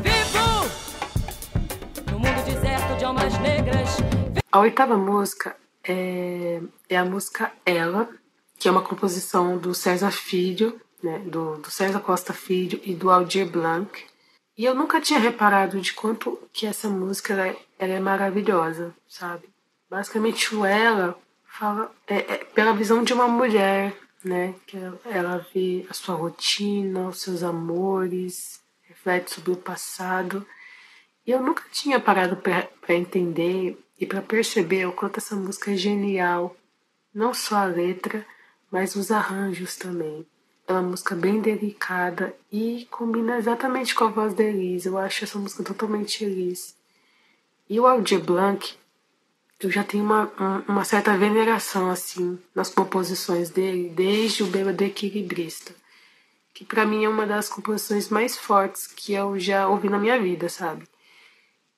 Vivo 0.04 0.70
no 2.12 2.20
mundo 2.20 2.46
deserto 2.46 2.96
de 2.96 3.06
almas 3.06 3.40
negras. 3.40 3.90
A 4.52 4.60
oitava 4.60 4.96
música 4.96 5.56
é, 5.84 6.62
é 6.88 6.96
a 6.96 7.04
música 7.04 7.52
Ela, 7.66 8.08
que 8.60 8.68
é 8.68 8.72
uma 8.72 8.84
composição 8.84 9.58
do 9.58 9.74
César 9.74 10.12
Filho, 10.12 10.80
né, 11.02 11.18
do, 11.26 11.56
do 11.58 11.72
César 11.72 12.02
Costa 12.02 12.32
Filho 12.32 12.80
e 12.84 12.94
do 12.94 13.10
Aldir 13.10 13.50
Blanc. 13.50 14.06
E 14.56 14.64
eu 14.64 14.76
nunca 14.76 15.02
tinha 15.02 15.20
reparado 15.20 15.82
de 15.82 15.94
quanto 15.94 16.38
que 16.54 16.68
essa 16.68 16.88
música 16.88 17.34
ela, 17.34 17.48
é, 17.48 17.58
ela 17.80 17.94
é 17.94 18.00
maravilhosa, 18.00 18.94
sabe? 19.08 19.50
Basicamente 19.90 20.54
o 20.54 20.64
Ela 20.64 21.18
fala 21.46 21.92
é, 22.06 22.18
é, 22.18 22.38
pela 22.46 22.74
visão 22.74 23.04
de 23.04 23.12
uma 23.12 23.28
mulher, 23.28 23.98
né? 24.24 24.56
Que 24.66 24.78
ela, 24.78 25.00
ela 25.06 25.48
vê 25.54 25.86
a 25.90 25.94
sua 25.94 26.16
rotina, 26.16 27.08
os 27.08 27.22
seus 27.22 27.44
amores, 27.44 28.62
reflete 28.84 29.34
sobre 29.34 29.52
o 29.52 29.58
passado. 29.58 30.46
E 31.26 31.32
eu 31.32 31.42
nunca 31.42 31.64
tinha 31.72 32.00
parado 32.00 32.38
para 32.38 32.70
entender 32.94 33.78
e 34.00 34.06
para 34.06 34.22
perceber 34.22 34.86
o 34.86 34.94
quanto 34.94 35.18
essa 35.18 35.36
música 35.36 35.72
é 35.72 35.76
genial. 35.76 36.56
Não 37.14 37.34
só 37.34 37.58
a 37.58 37.66
letra, 37.66 38.26
mas 38.72 38.96
os 38.96 39.12
arranjos 39.12 39.76
também. 39.76 40.26
É 40.68 40.72
uma 40.72 40.82
música 40.84 41.16
bem 41.16 41.42
delicada 41.42 42.34
e 42.52 42.88
combina 42.92 43.38
exatamente 43.38 43.96
com 43.96 44.04
a 44.04 44.10
voz 44.10 44.34
da 44.34 44.44
Elise. 44.44 44.88
Eu 44.88 44.98
acho 44.98 45.24
essa 45.24 45.38
música 45.38 45.64
totalmente 45.64 46.24
Elise. 46.24 46.76
E 47.68 47.80
o 47.80 47.88
Aldir 47.88 48.20
Blanc, 48.20 48.78
eu 49.62 49.70
já 49.70 49.84
tenho 49.84 50.04
uma, 50.04 50.32
uma 50.68 50.84
certa 50.86 51.18
veneração 51.18 51.90
assim 51.90 52.40
nas 52.56 52.70
composições 52.70 53.50
dele, 53.50 53.90
desde 53.90 54.44
o 54.44 54.48
Bêbado 54.48 54.84
Equilibrista, 54.84 55.74
que 56.54 56.64
para 56.64 56.86
mim 56.86 57.04
é 57.04 57.10
uma 57.10 57.26
das 57.26 57.50
composições 57.50 58.10
mais 58.10 58.38
fortes 58.38 58.88
que 58.88 59.14
eu 59.14 59.38
já 59.40 59.68
ouvi 59.68 59.90
na 59.90 60.00
minha 60.00 60.20
vida, 60.20 60.48
sabe? 60.48 60.86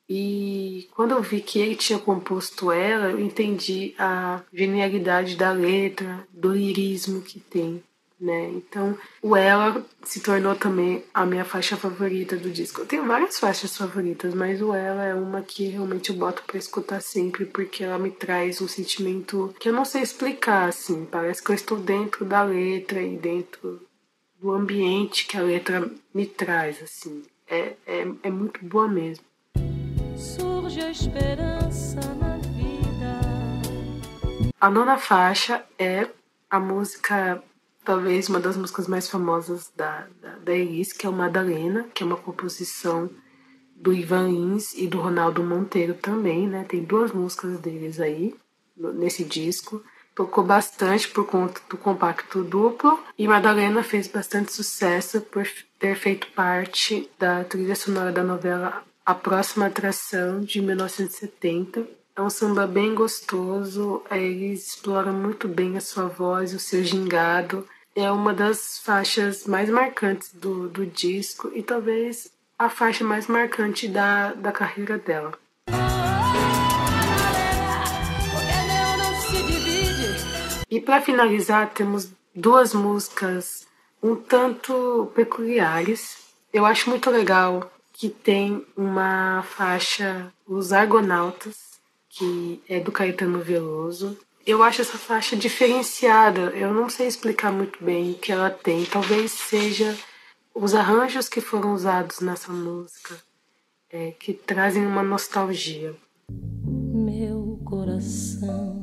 E 0.08 0.90
quando 0.94 1.12
eu 1.12 1.22
vi 1.22 1.42
que 1.42 1.58
ele 1.58 1.76
tinha 1.76 1.98
composto 1.98 2.72
ela, 2.72 3.12
eu 3.12 3.20
entendi 3.20 3.96
a 3.98 4.42
genialidade 4.54 5.36
da 5.36 5.52
letra, 5.52 6.28
do 6.32 6.54
lirismo 6.54 7.22
que 7.22 7.40
tem 7.40 7.82
né? 8.22 8.50
Então, 8.50 8.96
o 9.22 9.36
Ela 9.36 9.84
se 10.04 10.22
tornou 10.22 10.56
também 10.56 11.04
a 11.12 11.26
minha 11.26 11.44
faixa 11.44 11.76
favorita 11.76 12.38
do 12.38 12.52
disco. 12.52 12.82
Eu 12.82 12.86
tenho 12.86 13.06
várias 13.08 13.40
faixas 13.40 13.76
favoritas, 13.76 14.34
mas 14.36 14.62
o 14.62 14.74
Ela 14.74 15.04
é 15.06 15.16
uma 15.16 15.42
que 15.42 15.68
realmente 15.68 16.12
eu 16.12 16.16
boto 16.16 16.44
para 16.46 16.58
escutar 16.58 17.02
sempre 17.02 17.46
porque 17.46 17.84
ela 17.84 17.98
me 17.98 18.12
traz 18.12 18.62
um 18.62 18.68
sentimento 18.68 19.54
que 19.60 19.68
eu 19.68 19.74
não 19.74 19.84
sei 19.84 20.04
explicar, 20.04 20.70
assim. 20.70 21.06
Parece 21.06 21.44
que 21.44 21.50
eu 21.50 21.56
estou 21.56 21.80
dentro 21.80 22.24
da 22.24 22.44
letra 22.44 23.02
e 23.02 23.18
dentro 23.18 23.82
do 24.40 24.52
ambiente 24.52 25.26
que 25.26 25.38
a 25.38 25.42
letra 25.42 25.90
me 26.14 26.26
traz, 26.26 26.82
assim. 26.82 27.24
É, 27.50 27.74
é, 27.86 28.08
é 28.24 28.30
muito 28.30 28.64
boa 28.64 28.88
mesmo. 28.88 29.26
Surge 30.16 30.80
a 30.80 30.92
esperança 30.92 32.00
na 32.16 32.38
vida. 32.38 33.20
A 34.60 34.70
nona 34.70 34.98
faixa 34.98 35.66
é 35.78 36.08
a 36.50 36.60
música 36.60 37.44
talvez 37.84 38.30
uma 38.30 38.40
das 38.40 38.58
músicas 38.58 38.88
mais 38.88 39.10
famosas 39.10 39.72
da, 39.76 40.08
da, 40.22 40.36
da 40.38 40.54
Elis, 40.54 40.94
que 40.94 41.06
é 41.06 41.10
o 41.10 41.14
Madalena, 41.14 41.86
que 41.94 42.04
é 42.04 42.06
uma 42.06 42.18
composição 42.18 43.10
do 43.76 43.92
Ivan 43.92 44.30
Lins 44.30 44.74
e 44.76 44.86
do 44.88 45.00
Ronaldo 45.00 45.44
Monteiro 45.44 45.96
também, 45.96 46.48
né? 46.48 46.64
Tem 46.68 46.84
duas 46.84 47.12
músicas 47.12 47.60
deles 47.60 48.00
aí 48.00 48.36
nesse 48.78 49.24
disco. 49.24 49.84
Tocou 50.14 50.44
bastante 50.44 51.08
por 51.08 51.26
conta 51.26 51.60
do 51.70 51.78
compacto 51.78 52.44
duplo 52.44 53.00
e 53.18 53.28
Madalena 53.28 53.82
fez 53.82 54.08
bastante 54.08 54.52
sucesso 54.54 55.22
por 55.22 55.48
ter 55.80 55.96
feito 55.96 56.28
parte 56.36 57.10
da 57.18 57.44
trilha 57.44 57.76
sonora 57.76 58.12
da 58.12 58.24
novela 58.24 58.84
A 59.06 59.16
Próxima 59.16 59.66
Atração 59.66 60.42
de 60.42 60.62
1970. 60.62 62.01
É 62.22 62.24
um 62.24 62.30
samba 62.30 62.68
bem 62.68 62.94
gostoso, 62.94 64.04
ele 64.12 64.54
explora 64.54 65.12
muito 65.12 65.48
bem 65.48 65.76
a 65.76 65.82
sua 65.82 66.06
voz, 66.06 66.54
o 66.54 66.60
seu 66.60 66.84
gingado 66.84 67.68
é 67.96 68.12
uma 68.12 68.32
das 68.32 68.78
faixas 68.78 69.48
mais 69.48 69.72
marcantes 69.72 70.32
do, 70.32 70.70
do 70.70 70.86
disco 70.86 71.52
e 71.56 71.64
talvez 71.64 72.32
a 72.60 72.70
faixa 72.70 73.04
mais 73.04 73.26
marcante 73.26 73.88
da, 73.88 74.34
da 74.34 74.52
carreira 74.52 75.00
dela. 75.00 75.34
E 80.70 80.80
para 80.80 81.02
finalizar, 81.02 81.72
temos 81.74 82.08
duas 82.36 82.72
músicas 82.76 83.66
um 84.00 84.16
tanto 84.16 85.12
peculiares. 85.16 86.18
Eu 86.54 86.68
acho 86.68 86.88
muito 86.88 87.10
legal 87.10 87.74
que 87.92 88.10
tem 88.10 88.64
uma 88.78 89.42
faixa 89.42 90.32
Os 90.48 90.72
Argonautas, 90.72 91.71
que 92.12 92.62
é 92.68 92.80
do 92.80 92.92
Caetano 92.92 93.40
Veloso, 93.40 94.18
eu 94.46 94.64
acho 94.64 94.82
essa 94.82 94.98
faixa 94.98 95.36
diferenciada. 95.36 96.52
Eu 96.56 96.74
não 96.74 96.90
sei 96.90 97.08
explicar 97.08 97.52
muito 97.52 97.84
bem 97.84 98.12
o 98.12 98.16
que 98.16 98.32
ela 98.32 98.50
tem. 98.50 98.86
Talvez 98.86 99.32
seja 99.32 99.98
os 100.54 100.74
arranjos 100.74 101.30
que 101.30 101.40
foram 101.40 101.74
usados 101.74 102.20
nessa 102.20 102.52
música 102.52 103.16
é, 103.90 104.12
que 104.12 104.34
trazem 104.34 104.86
uma 104.86 105.04
nostalgia. 105.04 105.96
Meu 106.94 107.60
coração. 107.64 108.82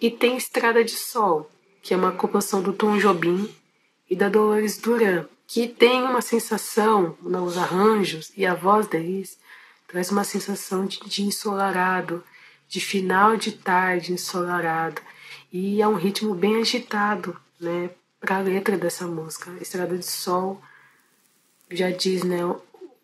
E 0.00 0.10
tem 0.10 0.36
Estrada 0.36 0.84
de 0.84 0.92
Sol, 0.92 1.50
que 1.82 1.94
é 1.94 1.96
uma 1.96 2.12
composição 2.12 2.60
do 2.60 2.72
Tom 2.72 2.98
Jobim 2.98 3.48
e 4.10 4.16
da 4.16 4.28
Dolores 4.28 4.78
Duran, 4.78 5.26
que 5.46 5.68
tem 5.68 6.02
uma 6.02 6.20
sensação 6.20 7.16
nos 7.22 7.56
arranjos 7.56 8.32
e 8.36 8.44
a 8.44 8.54
voz 8.54 8.86
deles 8.88 9.38
traz 9.86 10.10
uma 10.10 10.24
sensação 10.24 10.86
de, 10.86 11.00
de 11.00 11.22
ensolarado 11.22 12.22
de 12.68 12.80
final 12.80 13.36
de 13.36 13.52
tarde 13.52 14.12
ensolarado. 14.12 15.00
E 15.52 15.80
é 15.80 15.88
um 15.88 15.94
ritmo 15.94 16.34
bem 16.34 16.60
agitado, 16.60 17.36
né, 17.60 17.90
para 18.20 18.36
a 18.36 18.40
letra 18.40 18.76
dessa 18.76 19.06
música. 19.06 19.50
Estrada 19.60 19.96
de 19.96 20.04
Sol 20.04 20.60
já 21.70 21.90
diz, 21.90 22.22
né, 22.22 22.40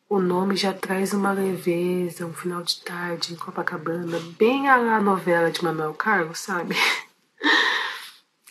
o 0.08 0.20
nome 0.20 0.56
já 0.56 0.72
traz 0.72 1.12
uma 1.12 1.32
leveza, 1.32 2.26
um 2.26 2.34
final 2.34 2.62
de 2.62 2.80
tarde 2.82 3.32
em 3.32 3.36
Copacabana, 3.36 4.18
bem 4.38 4.68
a 4.68 5.00
novela 5.00 5.50
de 5.50 5.62
Manuel 5.64 5.94
Carlos, 5.94 6.38
sabe? 6.38 6.76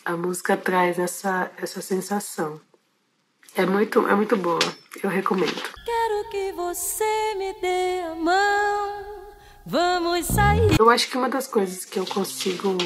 A 0.03 0.17
música 0.17 0.57
traz 0.57 0.97
essa, 0.97 1.51
essa 1.57 1.79
sensação. 1.79 2.59
É 3.55 3.67
muito, 3.67 4.07
é 4.07 4.15
muito 4.15 4.35
boa. 4.35 4.59
Eu 5.03 5.11
recomendo. 5.11 5.61
Que 6.29 6.51
você 6.53 7.35
me 7.35 7.53
dê 7.59 8.01
a 8.01 8.15
mão 8.15 9.11
Vamos 9.65 10.27
sair. 10.27 10.79
Eu 10.79 10.89
acho 10.89 11.09
que 11.09 11.17
uma 11.17 11.29
das 11.29 11.47
coisas 11.47 11.83
que 11.83 11.99
eu 11.99 12.05
consigo 12.05 12.77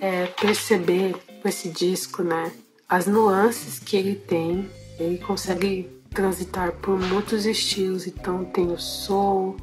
é, 0.00 0.26
perceber 0.26 1.14
com 1.40 1.48
esse 1.48 1.68
disco, 1.68 2.22
né? 2.22 2.52
As 2.88 3.06
nuances 3.06 3.78
que 3.78 3.96
ele 3.96 4.14
tem, 4.14 4.68
ele 4.98 5.18
consegue 5.18 5.88
transitar 6.10 6.72
por 6.72 6.98
muitos 6.98 7.46
estilos. 7.46 8.06
Então 8.06 8.44
tem 8.46 8.72
o 8.72 8.78
soul, 8.78 9.56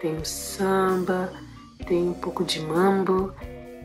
tem 0.00 0.16
o 0.16 0.24
samba, 0.24 1.32
tem 1.86 2.08
um 2.08 2.14
pouco 2.14 2.44
de 2.44 2.60
mambo 2.60 3.32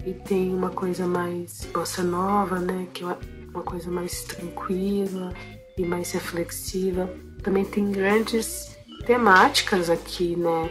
e 0.05 0.13
tem 0.13 0.53
uma 0.53 0.69
coisa 0.69 1.05
mais 1.05 1.65
bossa 1.73 2.03
nova, 2.03 2.59
né? 2.59 2.87
Que 2.93 3.03
é 3.03 3.17
uma 3.53 3.63
coisa 3.63 3.91
mais 3.91 4.23
tranquila 4.23 5.33
e 5.77 5.85
mais 5.85 6.11
reflexiva. 6.11 7.09
Também 7.45 7.63
tem 7.63 7.91
grandes 7.91 8.75
temáticas 9.05 9.87
aqui, 9.87 10.35
né? 10.35 10.67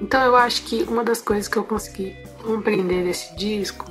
Então 0.00 0.22
eu 0.24 0.36
acho 0.36 0.62
que 0.62 0.84
uma 0.84 1.02
das 1.02 1.20
coisas 1.20 1.48
que 1.48 1.56
eu 1.56 1.64
consegui 1.64 2.16
compreender 2.44 3.02
nesse 3.02 3.34
disco 3.34 3.90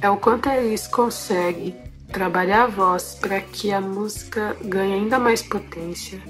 é 0.00 0.08
o 0.08 0.16
quanto 0.16 0.48
eles 0.48 0.88
conseguem 0.88 1.76
trabalhar 2.10 2.64
a 2.64 2.66
voz 2.68 3.18
para 3.20 3.38
que 3.38 3.70
a 3.70 3.82
música 3.82 4.56
ganhe 4.64 4.94
ainda 4.94 5.18
mais 5.18 5.42
potência. 5.42 6.22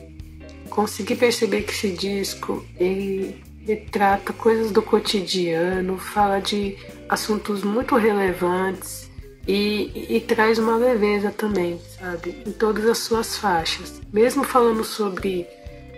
Consegui 0.68 1.14
perceber 1.14 1.62
que 1.62 1.70
esse 1.70 1.90
disco 1.90 2.66
ele 2.76 3.44
retrata 3.64 4.32
coisas 4.32 4.72
do 4.72 4.82
cotidiano, 4.82 5.98
fala 5.98 6.40
de 6.40 6.76
assuntos 7.08 7.62
muito 7.62 7.94
relevantes 7.94 9.01
e, 9.46 10.06
e, 10.16 10.20
traz 10.20 10.58
uma 10.58 10.76
leveza 10.76 11.30
também, 11.30 11.80
sabe? 11.98 12.42
Em 12.46 12.52
todas 12.52 12.86
as 12.86 12.98
suas 12.98 13.36
faixas. 13.36 14.00
Mesmo 14.12 14.44
falando 14.44 14.84
sobre 14.84 15.46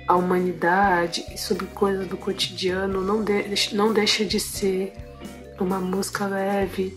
a 0.08 0.16
humanidade 0.16 1.24
e 1.32 1.38
sobre 1.38 1.66
coisas 1.66 2.06
do 2.06 2.16
cotidiano 2.16 3.00
não, 3.02 3.22
de, 3.22 3.74
não 3.74 3.92
deixa 3.92 4.24
de 4.24 4.40
ser 4.40 4.92
uma 5.60 5.78
música 5.78 6.26
leve 6.26 6.96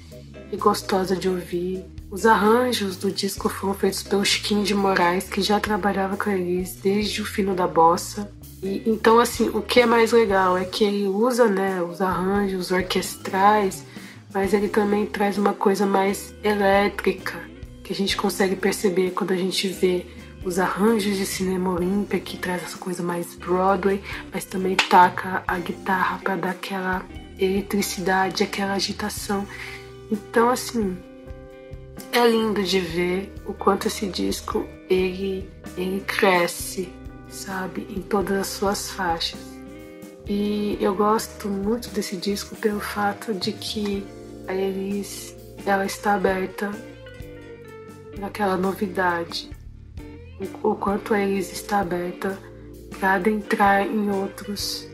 e 0.51 0.57
gostosa 0.57 1.15
de 1.15 1.27
ouvir. 1.27 1.85
Os 2.09 2.25
arranjos 2.25 2.95
do 2.95 3.11
disco 3.11 3.49
foram 3.49 3.73
feitos 3.73 4.01
pelo 4.01 4.23
Chiquinho 4.23 4.63
de 4.63 4.73
Moraes, 4.73 5.27
que 5.27 5.41
já 5.41 5.59
trabalhava 5.59 6.15
com 6.15 6.29
eles 6.29 6.75
desde 6.75 7.21
o 7.21 7.25
fino 7.25 7.53
da 7.53 7.67
bossa. 7.67 8.31
E, 8.63 8.81
então, 8.85 9.19
assim, 9.19 9.49
o 9.49 9.61
que 9.61 9.81
é 9.81 9.85
mais 9.85 10.13
legal 10.13 10.57
é 10.57 10.63
que 10.63 10.85
ele 10.85 11.07
usa 11.07 11.47
né, 11.47 11.81
os 11.81 12.01
arranjos 12.01 12.71
orquestrais, 12.71 13.83
mas 14.33 14.53
ele 14.53 14.67
também 14.67 15.05
traz 15.05 15.37
uma 15.37 15.53
coisa 15.53 15.85
mais 15.85 16.33
elétrica, 16.43 17.33
que 17.83 17.93
a 17.93 17.95
gente 17.95 18.17
consegue 18.17 18.55
perceber 18.55 19.11
quando 19.11 19.31
a 19.31 19.37
gente 19.37 19.67
vê 19.67 20.05
os 20.43 20.59
arranjos 20.59 21.17
de 21.17 21.25
cinema 21.25 21.73
Olímpia, 21.73 22.19
que 22.19 22.37
traz 22.37 22.63
essa 22.63 22.77
coisa 22.77 23.03
mais 23.03 23.35
Broadway, 23.35 24.01
mas 24.31 24.45
também 24.45 24.75
taca 24.75 25.43
a 25.47 25.57
guitarra 25.57 26.19
para 26.19 26.35
dar 26.35 26.51
aquela 26.51 27.05
eletricidade, 27.37 28.43
aquela 28.43 28.73
agitação. 28.73 29.45
Então, 30.11 30.49
assim, 30.49 30.97
é 32.11 32.27
lindo 32.27 32.63
de 32.63 32.79
ver 32.79 33.33
o 33.45 33.53
quanto 33.53 33.87
esse 33.87 34.05
disco 34.07 34.65
ele, 34.89 35.49
ele 35.77 36.01
cresce, 36.01 36.89
sabe, 37.29 37.87
em 37.89 38.01
todas 38.01 38.37
as 38.37 38.47
suas 38.47 38.89
faixas. 38.89 39.39
E 40.25 40.77
eu 40.81 40.93
gosto 40.93 41.47
muito 41.47 41.89
desse 41.89 42.17
disco 42.17 42.55
pelo 42.55 42.79
fato 42.79 43.33
de 43.33 43.53
que 43.53 44.05
a 44.47 44.53
Elis 44.53 45.35
ela 45.65 45.85
está 45.85 46.13
aberta 46.13 46.71
naquela 48.17 48.57
novidade 48.57 49.49
o 50.63 50.75
quanto 50.75 51.13
a 51.13 51.19
Elis 51.19 51.51
está 51.51 51.79
aberta 51.79 52.37
para 52.99 53.13
adentrar 53.13 53.85
em 53.85 54.09
outros 54.09 54.87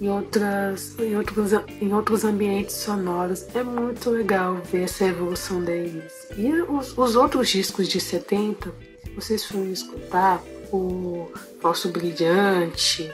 em, 0.00 0.08
outras, 0.08 0.98
em, 0.98 1.14
outros, 1.16 1.52
em 1.80 1.92
outros 1.92 2.24
ambientes 2.24 2.74
sonoros. 2.74 3.46
É 3.54 3.62
muito 3.62 4.08
legal 4.08 4.56
ver 4.56 4.84
essa 4.84 5.04
evolução 5.04 5.62
deles. 5.62 6.26
E 6.38 6.50
os, 6.62 6.96
os 6.96 7.16
outros 7.16 7.50
discos 7.50 7.86
de 7.86 8.00
70, 8.00 8.72
se 9.04 9.10
vocês 9.10 9.44
forem 9.44 9.72
escutar, 9.72 10.42
o 10.72 11.30
Falso 11.60 11.90
Brilhante 11.90 13.12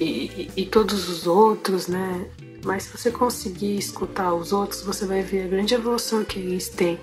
e, 0.00 0.50
e, 0.56 0.66
todos 0.66 1.08
os 1.08 1.26
outros, 1.26 1.86
né? 1.86 2.26
Mas 2.64 2.84
se 2.84 2.96
você 2.96 3.10
conseguir 3.10 3.78
escutar 3.78 4.34
os 4.34 4.52
outros, 4.52 4.82
você 4.82 5.06
vai 5.06 5.22
ver 5.22 5.44
a 5.44 5.48
grande 5.48 5.74
evolução 5.74 6.24
que 6.24 6.38
eles 6.38 6.68
têm, 6.68 6.98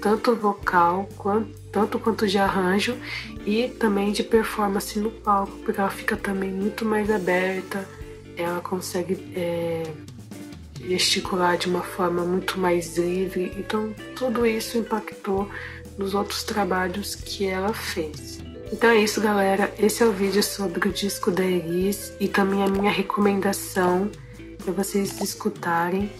tanto 0.00 0.34
vocal 0.34 1.08
quanto 1.16 1.64
tanto 1.74 1.98
quanto 1.98 2.28
de 2.28 2.38
arranjo 2.38 2.96
e 3.44 3.66
também 3.68 4.12
de 4.12 4.22
performance 4.22 4.96
no 5.00 5.10
palco, 5.10 5.50
porque 5.64 5.80
ela 5.80 5.90
fica 5.90 6.16
também 6.16 6.48
muito 6.48 6.84
mais 6.84 7.10
aberta, 7.10 7.84
ela 8.36 8.60
consegue 8.60 9.18
é, 9.34 9.82
gesticular 10.80 11.56
de 11.58 11.68
uma 11.68 11.82
forma 11.82 12.24
muito 12.24 12.60
mais 12.60 12.96
livre. 12.96 13.52
Então, 13.58 13.92
tudo 14.14 14.46
isso 14.46 14.78
impactou 14.78 15.50
nos 15.98 16.14
outros 16.14 16.44
trabalhos 16.44 17.16
que 17.16 17.44
ela 17.44 17.74
fez. 17.74 18.38
Então 18.72 18.90
é 18.90 18.98
isso, 18.98 19.20
galera. 19.20 19.72
Esse 19.78 20.02
é 20.02 20.06
o 20.06 20.12
vídeo 20.12 20.42
sobre 20.42 20.88
o 20.88 20.92
disco 20.92 21.30
da 21.30 21.44
Elis 21.44 22.12
e 22.18 22.28
também 22.28 22.62
a 22.62 22.68
minha 22.68 22.90
recomendação 22.90 24.10
para 24.62 24.72
vocês 24.72 25.20
escutarem. 25.20 26.10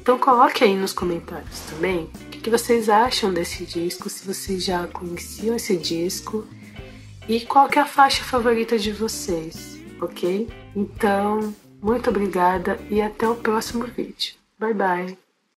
Então 0.00 0.18
coloque 0.18 0.64
aí 0.64 0.76
nos 0.76 0.92
comentários 0.92 1.60
também 1.60 2.10
o 2.24 2.28
que 2.28 2.50
vocês 2.50 2.88
acham 2.88 3.32
desse 3.32 3.64
disco, 3.64 4.10
se 4.10 4.26
vocês 4.26 4.64
já 4.64 4.86
conheciam 4.88 5.54
esse 5.54 5.76
disco 5.76 6.44
e 7.28 7.40
qual 7.40 7.68
que 7.68 7.78
é 7.78 7.82
a 7.82 7.86
faixa 7.86 8.24
favorita 8.24 8.76
de 8.76 8.90
vocês, 8.90 9.78
ok? 10.00 10.48
Então, 10.74 11.54
muito 11.80 12.10
obrigada 12.10 12.80
e 12.90 13.00
até 13.00 13.28
o 13.28 13.36
próximo 13.36 13.84
vídeo. 13.84 14.34
Bye 14.58 14.74
bye! 14.74 15.21